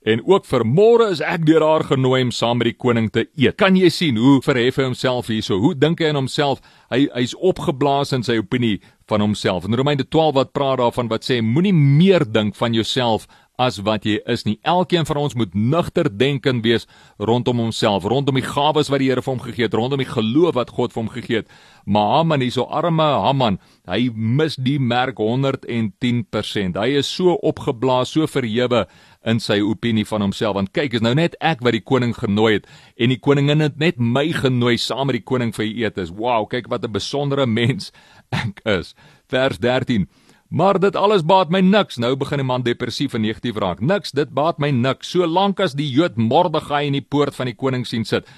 En 0.06 0.20
ook 0.24 0.44
vir 0.46 0.62
môre 0.62 1.08
is 1.10 1.20
ek 1.20 1.42
deur 1.46 1.64
haar 1.66 1.82
genooi 1.88 2.20
om 2.22 2.30
saam 2.30 2.60
met 2.60 2.70
die 2.70 2.76
koning 2.78 3.08
te 3.10 3.24
eet. 3.34 3.56
Kan 3.58 3.76
jy 3.76 3.90
sien 3.90 4.20
hoe 4.20 4.38
verhef 4.44 4.78
hy 4.78 4.86
homself 4.86 5.26
hierso? 5.26 5.58
Hoe 5.58 5.74
dink 5.74 5.98
hy 5.98 6.12
aan 6.12 6.20
homself? 6.20 6.62
Hy 6.92 7.08
hy's 7.16 7.34
opgeblaas 7.34 8.14
in 8.14 8.22
sy 8.22 8.38
opinie 8.38 8.78
van 9.10 9.24
homself. 9.24 9.66
In 9.66 9.74
Romeine 9.74 10.06
12 10.06 10.36
wat 10.38 10.54
praat 10.54 10.78
daarvan 10.78 11.10
wat 11.10 11.26
sê 11.26 11.40
moenie 11.42 11.74
meer 11.74 12.22
dink 12.24 12.54
van 12.56 12.78
jouself 12.78 13.26
as 13.58 13.80
wat 13.82 14.06
jy 14.06 14.20
is 14.30 14.44
nie. 14.46 14.56
Elkeen 14.62 15.06
van 15.08 15.18
ons 15.18 15.34
moet 15.34 15.54
nugter 15.58 16.06
denkend 16.06 16.62
wees 16.62 16.86
rondom 17.18 17.58
homself, 17.58 18.06
rondom 18.06 18.38
die 18.38 18.46
gawes 18.46 18.90
wat 18.92 19.02
die 19.02 19.10
Here 19.10 19.24
vir 19.24 19.32
hom 19.32 19.42
gegee 19.42 19.66
het, 19.66 19.74
rondom 19.74 19.98
die 19.98 20.08
geloof 20.08 20.54
wat 20.54 20.70
God 20.76 20.94
vir 20.94 21.02
hom 21.02 21.10
gegee 21.10 21.40
het. 21.42 21.50
Maar 21.88 22.18
Haman, 22.18 22.44
hyso 22.44 22.68
arme 22.70 23.08
Haman, 23.24 23.58
hy 23.90 24.12
mis 24.14 24.58
die 24.62 24.78
merk 24.78 25.18
110%. 25.18 26.78
Hy 26.78 26.88
is 27.00 27.10
so 27.10 27.34
opgeblaas, 27.42 28.14
so 28.14 28.30
verhewe 28.30 28.86
in 29.28 29.40
sy 29.42 29.58
opinie 29.64 30.06
van 30.08 30.24
homself. 30.24 30.56
Want 30.56 30.72
kyk, 30.76 30.96
is 30.98 31.04
nou 31.04 31.14
net 31.18 31.36
ek 31.44 31.60
wat 31.66 31.76
die 31.76 31.84
koning 31.84 32.14
genooi 32.16 32.58
het 32.58 32.70
en 32.96 33.12
die 33.12 33.20
koningin 33.20 33.64
het 33.64 33.76
net 33.78 34.00
my 34.00 34.28
genooi 34.32 34.76
saam 34.80 35.10
met 35.10 35.20
die 35.20 35.26
koning 35.26 35.52
vir 35.56 35.68
eet. 35.68 36.00
Is 36.00 36.14
wow, 36.14 36.46
kyk 36.48 36.70
wat 36.72 36.84
'n 36.84 36.92
besondere 36.92 37.46
mens 37.46 37.92
ek 38.32 38.64
is. 38.64 38.94
Vers 39.28 39.58
13 39.58 40.08
Maar 40.48 40.78
dit 40.80 40.96
alles 40.96 41.24
baat 41.28 41.50
my 41.52 41.60
niks. 41.60 41.98
Nou 42.00 42.14
begin 42.16 42.40
die 42.40 42.46
man 42.46 42.64
depressief 42.64 43.14
en 43.14 43.20
negatief 43.20 43.56
raak. 43.60 43.80
Niks, 43.84 44.14
dit 44.16 44.30
baat 44.32 44.58
my 44.58 44.70
niks. 44.72 45.10
Solank 45.12 45.60
as 45.60 45.76
die 45.76 45.88
Jood 45.92 46.16
Mordegai 46.16 46.86
in 46.86 46.96
die 46.96 47.04
poort 47.04 47.36
van 47.36 47.50
die 47.50 47.56
koning 47.56 47.84
sien 47.86 48.06
sit. 48.08 48.28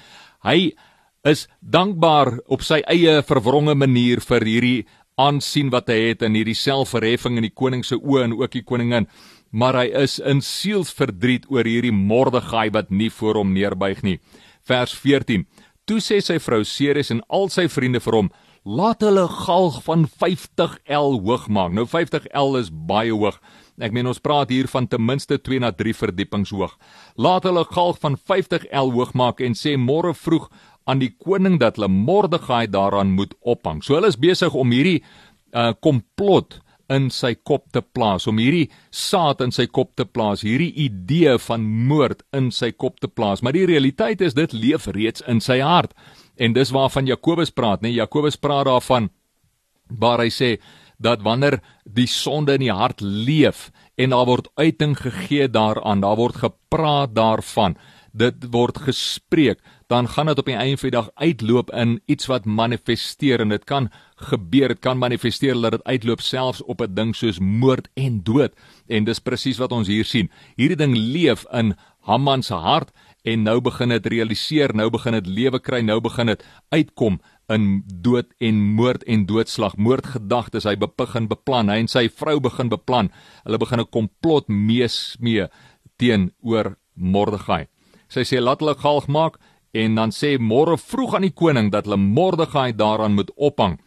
Hy 0.43 0.73
is 1.23 1.45
dankbaar 1.61 2.41
op 2.51 2.65
sy 2.65 2.81
eie 2.89 3.21
verwronge 3.23 3.77
manier 3.77 4.19
vir 4.25 4.43
hierdie 4.43 4.79
aansien 5.21 5.69
wat 5.71 5.87
hy 5.91 5.99
het 6.09 6.25
en 6.25 6.35
hierdie 6.35 6.57
selfverheffing 6.57 7.37
in 7.39 7.47
die 7.47 7.55
koning 7.55 7.85
se 7.85 7.95
oë 7.95 8.25
en 8.25 8.35
ook 8.41 8.57
die 8.57 8.65
koningin. 8.67 9.07
Maar 9.51 9.81
hy 9.81 9.87
is 10.03 10.19
in 10.19 10.39
sielsverdriet 10.41 11.49
oor 11.51 11.67
hierdie 11.67 11.91
Mordegai 11.95 12.69
wat 12.71 12.91
nie 12.91 13.09
voor 13.11 13.41
hom 13.41 13.51
neerbuig 13.53 14.03
nie. 14.03 14.19
Vers 14.67 14.93
14. 14.95 15.43
Toe 15.85 15.99
sê 15.99 16.21
sy 16.23 16.39
vrou 16.39 16.63
Ceres 16.63 17.11
en 17.11 17.19
al 17.27 17.49
sy 17.51 17.67
vriende 17.67 17.99
vir 17.99 18.15
hom: 18.15 18.31
laat 18.63 19.01
hulle 19.01 19.25
galg 19.27 19.81
van 19.83 20.05
50L 20.05 21.17
hoog 21.25 21.47
maak. 21.49 21.73
Nou 21.73 21.87
50L 21.89 22.57
is 22.59 22.69
baie 22.69 23.13
hoog. 23.13 23.39
Ek 23.81 23.93
meen 23.95 24.07
ons 24.07 24.21
praat 24.21 24.51
hier 24.53 24.69
van 24.69 24.87
ten 24.87 25.01
minste 25.01 25.39
2 25.41 25.63
na 25.63 25.71
3 25.73 25.93
verdiepings 25.97 26.51
hoog. 26.53 26.75
Laat 27.17 27.47
hulle 27.49 27.65
galg 27.65 27.97
van 28.03 28.17
50L 28.17 28.93
hoog 28.93 29.15
maak 29.17 29.41
en 29.41 29.57
sê 29.57 29.77
môre 29.77 30.13
vroeg 30.13 30.49
aan 30.85 31.01
die 31.01 31.13
koning 31.17 31.57
dat 31.61 31.79
hulle 31.79 31.89
Mordegai 31.89 32.67
daaraan 32.69 33.15
moet 33.17 33.33
ophang. 33.41 33.81
So 33.81 33.97
hulle 33.97 34.11
is 34.11 34.19
besig 34.19 34.53
om 34.53 34.71
hierdie 34.71 35.01
uh 35.51 35.73
komplot 35.83 36.61
in 36.91 37.09
sy 37.13 37.33
kop 37.35 37.69
te 37.71 37.81
plaas, 37.81 38.27
om 38.27 38.39
hierdie 38.41 38.67
saad 38.91 39.41
in 39.45 39.53
sy 39.55 39.67
kop 39.71 39.93
te 39.99 40.05
plaas, 40.05 40.43
hierdie 40.45 40.73
idee 40.85 41.37
van 41.47 41.63
moord 41.87 42.25
in 42.37 42.51
sy 42.51 42.71
kop 42.71 42.99
te 42.99 43.07
plaas. 43.07 43.41
Maar 43.41 43.55
die 43.55 43.67
realiteit 43.69 44.21
is 44.21 44.35
dit 44.37 44.53
leef 44.53 44.89
reeds 44.91 45.23
in 45.31 45.41
sy 45.43 45.61
hart. 45.63 45.95
En 46.37 46.53
dis 46.53 46.73
waarvan 46.73 47.09
Jakobus 47.09 47.53
praat, 47.53 47.81
nee, 47.81 47.95
Jakobus 47.95 48.39
praat 48.39 48.67
daarvan 48.69 49.09
waar 49.91 50.23
hy 50.23 50.29
sê 50.31 50.55
dat 51.01 51.23
wanneer 51.25 51.59
die 51.83 52.07
sonde 52.07 52.55
in 52.55 52.67
die 52.67 52.73
hart 52.73 53.01
leef 53.01 53.69
en 53.99 54.13
daar 54.13 54.27
word 54.29 54.51
uiting 54.55 54.95
gegee 54.97 55.49
daaraan, 55.49 56.01
daar 56.01 56.19
word 56.19 56.39
gepraat 56.43 57.15
daarvan, 57.17 57.75
dit 58.13 58.47
word 58.53 58.79
gespreek, 58.87 59.59
dan 59.91 60.07
gaan 60.07 60.25
dit 60.25 60.39
op 60.39 60.47
die 60.47 60.55
einde 60.55 60.77
van 60.79 60.89
die 60.89 60.97
dag 60.99 61.09
uitloop 61.19 61.71
in 61.75 61.97
iets 62.05 62.29
wat 62.31 62.45
manifesteer 62.45 63.41
en 63.43 63.49
dit 63.51 63.63
kan 63.67 63.89
gebeur, 64.31 64.71
dit 64.71 64.79
kan 64.79 64.97
manifesteer 64.97 65.57
dat 65.59 65.75
dit 65.75 65.83
uitloop 65.83 66.21
selfs 66.23 66.61
op 66.63 66.81
'n 66.81 66.93
ding 66.95 67.15
soos 67.15 67.39
moord 67.39 67.89
en 67.93 68.23
dood. 68.23 68.53
En 68.87 69.03
dis 69.03 69.19
presies 69.19 69.57
wat 69.57 69.71
ons 69.71 69.87
hier 69.87 70.05
sien. 70.05 70.31
Hierdie 70.55 70.77
ding 70.77 70.95
leef 70.95 71.45
in 71.51 71.75
Haman 71.99 72.43
se 72.43 72.53
hart 72.53 72.91
en 73.23 73.43
nou 73.43 73.61
begin 73.61 73.89
dit 73.89 74.05
realiseer, 74.05 74.75
nou 74.75 74.89
begin 74.89 75.13
dit 75.13 75.27
lewe 75.27 75.59
kry, 75.59 75.81
nou 75.81 75.99
begin 76.01 76.25
dit 76.25 76.45
uitkom 76.69 77.19
in 77.49 77.83
dood 77.85 78.33
en 78.39 78.55
moord 78.55 79.03
en 79.03 79.25
doodslag, 79.25 79.75
moordgedagtes, 79.75 80.63
hy 80.63 80.75
begin 80.75 81.27
beplan, 81.27 81.69
hy 81.69 81.77
en 81.77 81.87
sy 81.87 82.09
vrou 82.09 82.39
begin 82.39 82.69
beplan. 82.69 83.11
Hulle 83.43 83.57
begin 83.57 83.79
'n 83.79 83.89
komplot 83.89 84.47
meesmee 84.47 85.47
teenoor 85.97 86.77
Mordegai. 86.95 87.67
Sy 88.07 88.21
sê 88.21 88.41
laat 88.41 88.59
hulle 88.59 88.75
galg 88.75 89.07
maak 89.07 89.37
en 89.71 89.95
dan 89.95 90.11
sê 90.11 90.35
môre 90.39 90.77
vroeg 90.77 91.15
aan 91.15 91.27
die 91.27 91.35
koning 91.35 91.71
dat 91.71 91.87
hulle 91.87 91.97
Mordegai 91.97 92.71
daaraan 92.75 93.15
moet 93.15 93.31
ophang. 93.35 93.79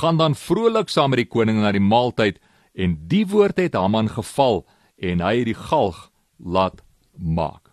Gaan 0.00 0.16
dan 0.18 0.34
vrolik 0.34 0.88
saam 0.88 1.10
met 1.10 1.24
die 1.24 1.28
koning 1.28 1.60
na 1.60 1.72
die 1.72 1.82
maaltyd 1.82 2.38
en 2.74 2.96
die 3.08 3.26
woord 3.26 3.58
het 3.60 3.74
Haman 3.74 4.08
geval 4.08 4.64
en 4.96 5.20
hy 5.20 5.36
het 5.42 5.50
die 5.50 5.58
galg 5.58 6.08
laat 6.38 6.80
maak. 7.18 7.72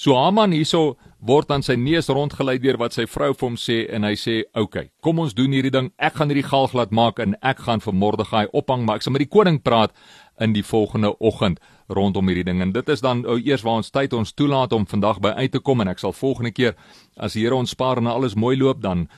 So 0.00 0.16
Haman 0.16 0.54
hierso 0.56 0.96
word 1.20 1.50
aan 1.52 1.62
sy 1.62 1.74
neus 1.76 2.08
rondgelei 2.08 2.56
deur 2.58 2.78
wat 2.80 2.94
sy 2.96 3.04
vrou 3.04 3.34
vir 3.34 3.44
hom 3.44 3.56
sê 3.60 3.82
en 3.92 4.02
hy 4.08 4.14
sê, 4.16 4.44
"Oké, 4.54 4.60
okay, 4.62 4.90
kom 5.02 5.18
ons 5.18 5.34
doen 5.34 5.52
hierdie 5.52 5.70
ding. 5.70 5.92
Ek 5.98 6.14
gaan 6.14 6.28
hierdie 6.28 6.48
galg 6.48 6.72
laat 6.72 6.90
maak 6.90 7.18
en 7.18 7.36
ek 7.42 7.58
gaan 7.58 7.80
vir 7.80 7.92
Mordegai 7.92 8.46
ophang, 8.52 8.86
maar 8.86 8.96
ek 8.96 9.02
sal 9.02 9.12
met 9.12 9.28
die 9.28 9.38
koning 9.38 9.62
praat 9.62 9.92
in 10.40 10.52
die 10.52 10.64
volgende 10.64 11.18
oggend 11.18 11.60
rondom 11.88 12.26
hierdie 12.26 12.44
ding." 12.44 12.60
En 12.60 12.72
dit 12.72 12.88
is 12.88 13.00
dan 13.00 13.24
ou 13.26 13.38
eers 13.38 13.62
waar 13.62 13.80
ons 13.82 13.90
tyd 13.90 14.12
ons 14.12 14.32
toelaat 14.32 14.72
om 14.72 14.86
vandag 14.86 15.20
by 15.20 15.28
uit 15.28 15.52
te 15.52 15.60
kom 15.60 15.80
en 15.80 15.88
ek 15.88 15.98
sal 15.98 16.12
volgende 16.12 16.50
keer 16.50 16.74
as 17.16 17.32
die 17.32 17.44
Here 17.44 17.54
ons 17.54 17.70
spaar 17.70 17.96
en 17.96 18.06
alles 18.06 18.34
mooi 18.34 18.56
loop, 18.56 18.82
dan 18.82 19.08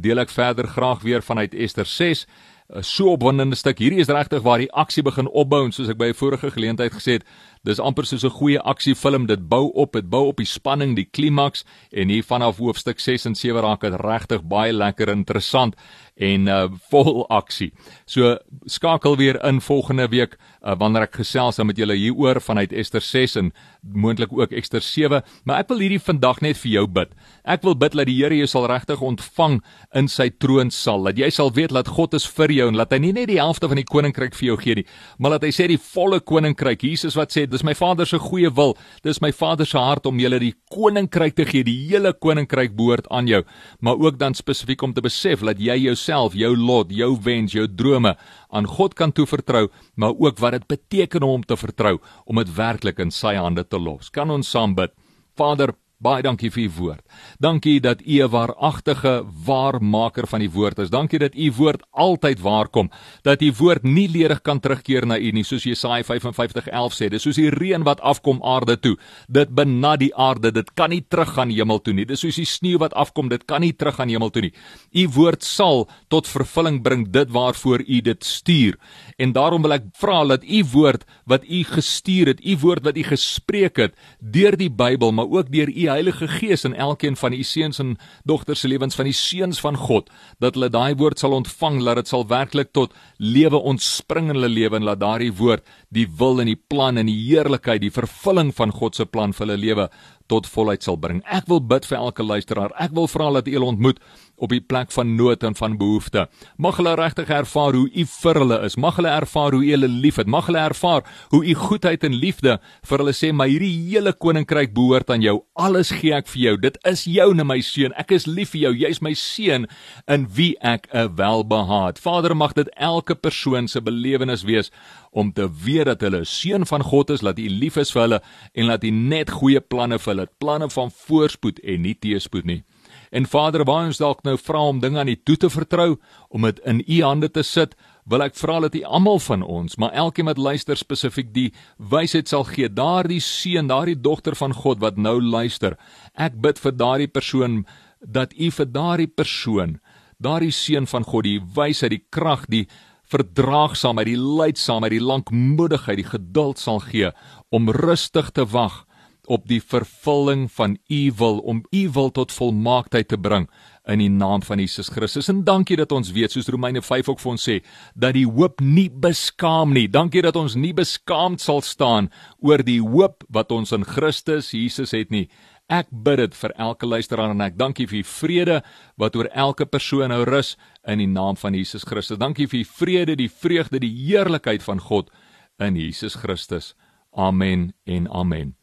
deel 0.00 0.18
ek 0.18 0.30
verder 0.30 0.66
graag 0.66 1.02
weer 1.02 1.22
vanuit 1.22 1.54
Ester 1.54 1.86
6 1.86 2.26
'n 2.68 2.82
so 2.82 3.12
opwindende 3.14 3.54
stuk. 3.56 3.78
Hierdie 3.78 4.00
is 4.02 4.10
regtig 4.10 4.42
waar 4.42 4.58
die 4.58 4.72
aksie 4.74 5.02
begin 5.06 5.28
opbou 5.30 5.62
en 5.64 5.72
soos 5.72 5.88
ek 5.88 5.98
by 5.98 6.08
'n 6.10 6.18
vorige 6.18 6.50
geleentheid 6.50 6.92
gesê 6.92 7.12
het, 7.18 7.24
dis 7.62 7.78
amper 7.78 8.06
soos 8.06 8.24
'n 8.24 8.30
goeie 8.30 8.60
aksiefilm. 8.60 9.26
Dit 9.26 9.48
bou 9.48 9.70
op, 9.72 9.92
dit 9.92 10.10
bou 10.10 10.26
op 10.26 10.36
die 10.36 10.46
spanning, 10.46 10.96
die 10.96 11.08
klimaks 11.10 11.64
en 11.92 12.08
hier 12.08 12.24
vanaf 12.24 12.58
hoofstuk 12.58 12.98
6 12.98 13.26
en 13.26 13.34
7 13.34 13.60
raak 13.60 13.80
dit 13.80 13.94
regtig 13.94 14.42
baie 14.42 14.72
lekker 14.72 15.08
interessant 15.08 15.76
en 16.16 16.48
uh 16.48 16.68
vol 16.90 17.28
aksie. 17.28 17.72
So 18.04 18.38
skakel 18.64 19.16
weer 19.16 19.44
in 19.44 19.60
volgende 19.60 20.08
week 20.08 20.36
uh, 20.66 20.74
wanneer 20.78 21.06
ek 21.06 21.20
gesels 21.22 21.60
met 21.62 21.78
julle 21.78 21.94
hieroor 21.96 22.40
vanuit 22.42 22.74
Ester 22.74 23.04
6 23.04 23.38
en 23.40 23.52
moontlik 23.94 24.32
ook 24.32 24.54
Ester 24.56 24.80
7, 24.80 25.22
maar 25.44 25.64
ek 25.64 25.72
wil 25.72 25.82
hierdie 25.82 26.02
vandag 26.02 26.40
net 26.44 26.60
vir 26.62 26.70
jou 26.70 26.84
bid. 26.86 27.12
Ek 27.44 27.64
wil 27.66 27.74
bid 27.74 27.96
dat 27.98 28.06
die 28.06 28.16
Here 28.16 28.36
jou 28.38 28.46
sal 28.48 28.68
regtig 28.70 29.02
ontvang 29.04 29.58
in 29.98 30.08
sy 30.08 30.30
troonsaal, 30.30 31.10
dat 31.10 31.18
jy 31.20 31.30
sal 31.34 31.52
weet 31.52 31.74
dat 31.76 31.90
God 31.92 32.14
is 32.14 32.26
vir 32.38 32.54
jou 32.54 32.68
en 32.70 32.78
dat 32.78 32.94
hy 32.94 33.00
nie 33.02 33.12
net 33.16 33.28
die 33.28 33.40
helfte 33.40 33.68
van 33.68 33.80
die 33.80 33.86
koninkryk 33.86 34.34
vir 34.38 34.50
jou 34.52 34.58
gee 34.62 34.78
nie, 34.80 34.86
maar 35.18 35.36
dat 35.36 35.44
hy 35.48 35.52
sê 35.54 35.68
die 35.68 35.80
volle 35.80 36.20
koninkryk. 36.20 36.86
Jesus 36.86 37.18
wat 37.18 37.34
sê, 37.34 37.44
dis 37.50 37.66
my 37.66 37.74
Vader 37.76 38.06
se 38.08 38.20
goeie 38.22 38.50
wil, 38.54 38.76
dis 39.04 39.20
my 39.20 39.32
Vader 39.34 39.66
se 39.68 39.78
hart 39.78 40.06
om 40.06 40.22
julle 40.22 40.40
die 40.42 40.54
koninkryk 40.72 41.36
te 41.36 41.44
gee, 41.48 41.66
die 41.66 41.76
hele 41.90 42.14
koninkryk 42.14 42.76
behoort 42.78 43.10
aan 43.10 43.28
jou, 43.28 43.42
maar 43.80 43.98
ook 44.00 44.18
dan 44.22 44.34
spesifiek 44.38 44.82
om 44.86 44.94
te 44.96 45.04
besef 45.04 45.44
dat 45.44 45.60
jy 45.60 45.76
jou 45.82 45.96
jouself, 45.96 46.36
jou 46.36 46.54
lot, 46.56 46.92
jou 46.92 47.16
wens, 47.24 47.54
jou 47.56 47.66
drome 47.66 48.14
aan 48.54 48.68
God 48.68 48.94
kan 48.94 49.12
toevertrou, 49.12 49.66
maar 49.96 50.14
ook 50.16 50.38
wat 50.42 50.56
dit 50.56 50.66
beteken 50.68 51.24
om 51.26 51.36
hom 51.36 51.44
te 51.44 51.56
vertrou 51.56 51.96
om 52.26 52.40
dit 52.40 52.52
werklik 52.56 53.00
in 53.02 53.10
sy 53.10 53.34
hande 53.36 53.64
te 53.64 53.75
los. 53.78 54.10
Kan 54.10 54.30
ons 54.30 54.50
saam 54.50 54.74
bid? 54.76 54.94
Vader, 55.38 55.74
Baie 55.96 56.20
dankie 56.20 56.50
vir 56.52 56.66
u 56.66 56.70
woord. 56.76 57.00
Dankie 57.40 57.80
dat 57.80 58.02
u 58.04 58.20
'n 58.20 58.28
waaragtige 58.28 59.24
waarmaker 59.46 60.26
van 60.26 60.40
die 60.40 60.50
woord 60.50 60.78
is. 60.78 60.90
Dankie 60.90 61.18
dat 61.18 61.34
u 61.34 61.52
woord 61.52 61.82
altyd 61.90 62.40
waar 62.40 62.68
kom. 62.68 62.90
Dat 63.22 63.42
u 63.42 63.52
woord 63.58 63.82
nie 63.82 64.08
ledig 64.08 64.42
kan 64.42 64.60
terugkeer 64.60 65.06
na 65.06 65.18
u 65.18 65.30
nie, 65.30 65.44
soos 65.44 65.62
Jesaja 65.62 66.04
55:11 66.04 66.92
sê. 66.92 67.08
Dis 67.08 67.22
soos 67.22 67.36
die 67.36 67.48
reën 67.50 67.82
wat 67.82 68.00
afkom 68.00 68.42
aarde 68.42 68.80
toe. 68.80 68.98
Dit 69.26 69.54
benat 69.54 69.98
die 69.98 70.14
aarde. 70.14 70.52
Dit 70.52 70.74
kan 70.74 70.90
nie 70.90 71.04
teruggaan 71.08 71.50
hemel 71.50 71.78
toe 71.78 71.94
nie. 71.94 72.04
Dis 72.04 72.20
soos 72.20 72.36
die 72.36 72.44
sneeu 72.44 72.78
wat 72.78 72.94
afkom. 72.94 73.28
Dit 73.28 73.44
kan 73.44 73.60
nie 73.60 73.72
teruggaan 73.72 74.08
hemel 74.08 74.30
toe 74.30 74.42
nie. 74.42 74.52
U 74.92 75.08
woord 75.08 75.42
sal 75.42 75.88
tot 76.08 76.28
vervulling 76.28 76.82
bring 76.82 77.10
dit 77.10 77.30
waarvoor 77.30 77.80
u 77.86 78.00
dit 78.00 78.24
stuur. 78.24 78.76
En 79.16 79.32
daarom 79.32 79.62
wil 79.62 79.72
ek 79.72 79.82
vra 79.92 80.24
dat 80.24 80.44
u 80.44 80.64
woord 80.72 81.04
wat 81.24 81.44
u 81.48 81.64
gestuur 81.64 82.26
het, 82.26 82.44
u 82.44 82.56
woord 82.56 82.84
wat 82.84 82.96
u 82.96 83.02
gespreek 83.02 83.76
het 83.76 83.94
deur 84.20 84.56
die 84.56 84.70
Bybel, 84.70 85.12
maar 85.12 85.28
ook 85.28 85.52
deur 85.52 85.68
u 85.68 85.85
Heilige 85.90 86.28
Gees 86.28 86.64
in 86.64 86.74
elkeen 86.74 87.16
van 87.16 87.32
u 87.32 87.42
seuns 87.42 87.78
en 87.82 87.96
dogters 88.24 88.60
se 88.60 88.68
lewens 88.68 88.96
van 88.98 89.08
die 89.08 89.16
seuns 89.16 89.60
van 89.60 89.76
God 89.76 90.10
dat 90.42 90.54
hulle 90.54 90.70
daai 90.72 90.94
woord 90.98 91.18
sal 91.18 91.36
ontvang 91.36 91.82
dat 91.84 92.00
dit 92.00 92.08
sal 92.08 92.26
werklik 92.28 92.72
tot 92.72 92.94
lewe 93.18 93.56
ontspring 93.56 94.30
in 94.30 94.38
hulle 94.38 94.52
lewe 94.52 94.76
en 94.76 94.88
laat 94.88 95.00
daardie 95.00 95.32
woord 95.32 95.64
die 95.88 96.06
wil 96.18 96.40
en 96.40 96.50
die 96.50 96.58
plan 96.58 96.98
en 96.98 97.10
die 97.10 97.18
heerlikheid 97.28 97.80
die 97.80 97.92
vervulling 97.94 98.52
van 98.54 98.74
God 98.74 98.96
se 98.96 99.06
plan 99.06 99.32
vir 99.32 99.46
hulle 99.46 99.60
lewe 99.60 99.88
tot 100.26 100.46
volheid 100.46 100.82
sal 100.82 100.98
bring. 101.00 101.22
Ek 101.30 101.46
wil 101.50 101.60
bid 101.60 101.86
vir 101.88 101.98
elke 101.98 102.22
luisteraar. 102.22 102.74
Ek 102.82 102.94
wil 102.96 103.08
vra 103.10 103.30
dat 103.38 103.48
U 103.48 103.54
hulle 103.56 103.72
ontmoet 103.72 104.00
op 104.36 104.52
die 104.52 104.60
plek 104.60 104.90
van 104.92 105.14
nood 105.16 105.44
en 105.46 105.54
van 105.56 105.76
behoefte. 105.80 106.26
Mag 106.60 106.76
hulle 106.80 106.94
regtig 106.98 107.30
ervaar 107.32 107.76
hoe 107.78 107.86
U 107.88 108.04
vir 108.10 108.40
hulle 108.42 108.58
is. 108.66 108.76
Mag 108.76 108.98
hulle 109.00 109.12
ervaar 109.12 109.56
hoe 109.56 109.64
U 109.64 109.70
hulle 109.70 109.88
liefhet. 109.88 110.28
Mag 110.28 110.50
hulle 110.50 110.60
ervaar 110.60 111.06
hoe 111.32 111.42
U 111.44 111.54
goedheid 111.54 112.04
en 112.04 112.16
liefde 112.16 112.58
vir 112.84 112.98
hulle 112.98 113.14
sê, 113.16 113.32
"Maar 113.32 113.48
hierdie 113.48 113.90
hele 113.90 114.12
koninkryk 114.12 114.74
behoort 114.74 115.10
aan 115.10 115.22
jou. 115.22 115.42
Alles 115.54 115.90
gee 115.90 116.12
ek 116.12 116.26
vir 116.26 116.42
jou. 116.42 116.56
Dit 116.56 116.78
is 116.84 117.04
joune, 117.04 117.44
my 117.44 117.60
seun. 117.60 117.92
Ek 117.96 118.10
is 118.12 118.26
lief 118.26 118.50
vir 118.50 118.60
jou. 118.60 118.74
Jy's 118.74 119.00
my 119.00 119.14
seun 119.14 119.66
in 120.06 120.26
wie 120.34 120.56
ek 120.60 120.88
'n 120.92 121.16
welbehaag." 121.16 121.98
Vader, 121.98 122.36
mag 122.36 122.52
dit 122.54 122.68
elke 122.76 123.14
persoon 123.14 123.68
se 123.68 123.80
belewenis 123.80 124.42
wees 124.42 124.70
om 125.12 125.32
te 125.32 125.48
weet 125.64 125.84
dat 125.84 126.00
hulle 126.00 126.24
seun 126.24 126.66
van 126.66 126.82
God 126.82 127.10
is, 127.10 127.20
dat 127.20 127.38
U 127.38 127.48
lief 127.48 127.76
is 127.76 127.92
vir 127.92 128.02
hulle 128.02 128.22
en 128.54 128.66
dat 128.66 128.84
U 128.84 128.90
net 128.90 129.30
goeie 129.30 129.60
planne 129.60 129.98
vir 129.98 130.15
hulle, 130.16 130.30
planne 130.40 130.70
van 130.72 130.90
voorspoed 130.90 131.60
en 131.62 131.84
nie 131.84 131.94
teëspoed 132.00 132.48
nie. 132.48 132.62
En 133.10 133.26
Vader, 133.26 133.64
waar 133.64 133.86
ons 133.86 134.00
dalk 134.00 134.24
nou 134.26 134.34
vra 134.40 134.62
om 134.70 134.80
dinge 134.80 134.98
aan 134.98 135.10
U 135.12 135.16
toe 135.16 135.36
te 135.36 135.50
vertrou, 135.50 135.96
om 136.28 136.46
dit 136.48 136.58
in 136.64 136.82
U 136.82 137.02
hande 137.04 137.30
te 137.30 137.44
sit, 137.46 137.76
wil 138.06 138.22
ek 138.22 138.36
vra 138.38 138.60
dat 138.64 138.76
U 138.78 138.82
almal 138.98 139.20
van 139.22 139.42
ons, 139.42 139.76
maar 139.76 139.94
elkeen 139.94 140.30
wat 140.30 140.38
luister 140.38 140.78
spesifiek 140.78 141.32
die 141.34 141.50
wysheid 141.78 142.30
sal 142.30 142.46
gee, 142.48 142.68
daardie 142.70 143.20
seun, 143.22 143.70
daardie 143.70 143.98
dogter 143.98 144.38
van 144.38 144.54
God 144.54 144.82
wat 144.82 144.98
nou 144.98 145.18
luister. 145.22 145.76
Ek 146.14 146.38
bid 146.42 146.60
vir 146.62 146.76
daardie 146.76 147.10
persoon 147.10 147.64
dat 148.00 148.34
U 148.34 148.50
vir 148.50 148.70
daardie 148.72 149.10
persoon, 149.10 149.78
daardie 150.22 150.54
seun 150.54 150.86
van 150.86 151.04
God, 151.04 151.26
die 151.26 151.40
wysheid, 151.56 151.94
die 151.94 152.04
krag, 152.10 152.46
die 152.50 152.66
verdraagsaamheid, 153.10 154.08
die 154.10 154.18
lydsaamheid, 154.18 154.96
die 154.96 155.04
lankmoedigheid, 155.04 156.00
die 156.00 156.10
geduld 156.10 156.58
sal 156.62 156.80
gee 156.82 157.12
om 157.54 157.70
rustig 157.70 158.32
te 158.34 158.46
wag 158.50 158.85
op 159.26 159.46
die 159.48 159.60
vervulling 159.62 160.46
van 160.52 160.78
u 160.88 161.12
wil 161.18 161.38
om 161.38 161.64
u 161.70 161.88
wil 161.92 162.10
tot 162.10 162.32
volmaaktheid 162.32 163.08
te 163.08 163.18
bring 163.18 163.48
in 163.86 164.00
die 164.02 164.10
naam 164.10 164.42
van 164.42 164.58
Jesus 164.58 164.88
Christus. 164.90 165.28
En 165.30 165.44
dankie 165.44 165.76
dat 165.78 165.92
ons 165.94 166.10
weet 166.14 166.34
soos 166.34 166.48
Romeine 166.50 166.82
5 166.82 167.08
ook 167.12 167.20
vir 167.22 167.32
ons 167.32 167.48
sê 167.48 167.56
dat 167.94 168.16
die 168.16 168.26
hoop 168.26 168.60
nie 168.60 168.88
beskaam 168.90 169.74
nie. 169.76 169.86
Dankie 169.88 170.22
dat 170.26 170.36
ons 170.36 170.56
nie 170.58 170.74
beskaamd 170.74 171.40
sal 171.42 171.62
staan 171.62 172.10
oor 172.42 172.64
die 172.66 172.80
hoop 172.82 173.24
wat 173.28 173.52
ons 173.54 173.74
in 173.76 173.86
Christus 173.86 174.50
Jesus 174.54 174.94
het 174.96 175.14
nie. 175.14 175.28
Ek 175.66 175.88
bid 175.90 176.20
dit 176.20 176.34
vir 176.38 176.52
elke 176.62 176.86
luisteraar 176.86 177.32
en 177.34 177.42
ek 177.42 177.56
dankie 177.58 177.88
vir 177.90 178.00
die 178.00 178.10
vrede 178.10 178.58
wat 179.02 179.16
oor 179.18 179.30
elke 179.34 179.66
persoon 179.66 180.12
nou 180.14 180.22
rus 180.26 180.54
in 180.86 181.02
die 181.02 181.10
naam 181.10 181.38
van 181.38 181.58
Jesus 181.58 181.86
Christus. 181.86 182.20
Dankie 182.22 182.46
vir 182.46 182.62
die 182.62 182.70
vrede, 182.70 183.16
die 183.18 183.30
vreugde, 183.30 183.82
die 183.82 183.90
heerlikheid 183.90 184.62
van 184.62 184.82
God 184.82 185.10
in 185.58 185.78
Jesus 185.78 186.14
Christus. 186.22 186.74
Amen 187.16 187.72
en 187.86 188.06
amen. 188.10 188.54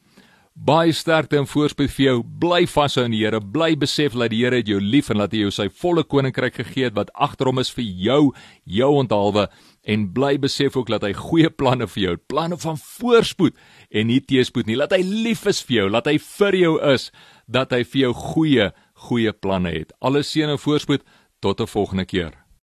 Baie 0.53 0.93
sterkte 0.93 1.39
en 1.39 1.47
voorspoed 1.49 1.89
vir 1.89 2.03
jou. 2.05 2.17
Bly 2.21 2.67
vashou 2.69 3.07
in 3.07 3.13
die 3.15 3.23
Here. 3.23 3.39
Bly 3.41 3.73
besef 3.79 4.13
dat 4.13 4.29
die 4.29 4.43
Here 4.43 4.59
jou 4.61 4.77
lief 4.79 5.09
en 5.09 5.17
dat 5.23 5.33
hy 5.33 5.41
jou 5.47 5.51
sy 5.51 5.65
volle 5.81 6.03
koninkryk 6.05 6.59
gegee 6.59 6.91
het 6.91 6.93
wat 6.93 7.09
agter 7.17 7.49
hom 7.49 7.57
is 7.57 7.71
vir 7.73 7.83
jou, 7.83 8.19
jou 8.63 8.89
onthaalwe 8.99 9.47
en 9.89 10.05
bly 10.13 10.37
besef 10.37 10.77
ook 10.77 10.91
dat 10.93 11.03
hy 11.03 11.11
goeie 11.17 11.49
planne 11.49 11.87
vir 11.89 12.03
jou 12.03 12.13
het. 12.13 12.23
Planne 12.29 12.59
van 12.61 12.77
voorspoed 12.77 13.57
en 13.89 14.07
nie 14.07 14.21
teëspoed 14.21 14.69
nie. 14.69 14.77
Laat 14.77 14.93
hy 14.93 15.01
lief 15.01 15.47
is 15.49 15.63
vir 15.65 15.79
jou, 15.81 15.89
laat 15.89 16.07
hy 16.07 16.19
vir 16.21 16.59
jou 16.61 16.77
is, 16.93 17.09
dat 17.49 17.73
hy 17.73 17.81
vir 17.83 18.05
jou 18.05 18.13
goeie, 18.13 18.69
goeie 19.09 19.33
planne 19.33 19.73
het. 19.73 19.97
Alles 20.05 20.29
seën 20.29 20.53
en 20.53 20.61
voorspoed 20.61 21.01
tot 21.41 21.59
'n 21.59 21.67
volgende 21.67 22.05
keer. 22.05 22.42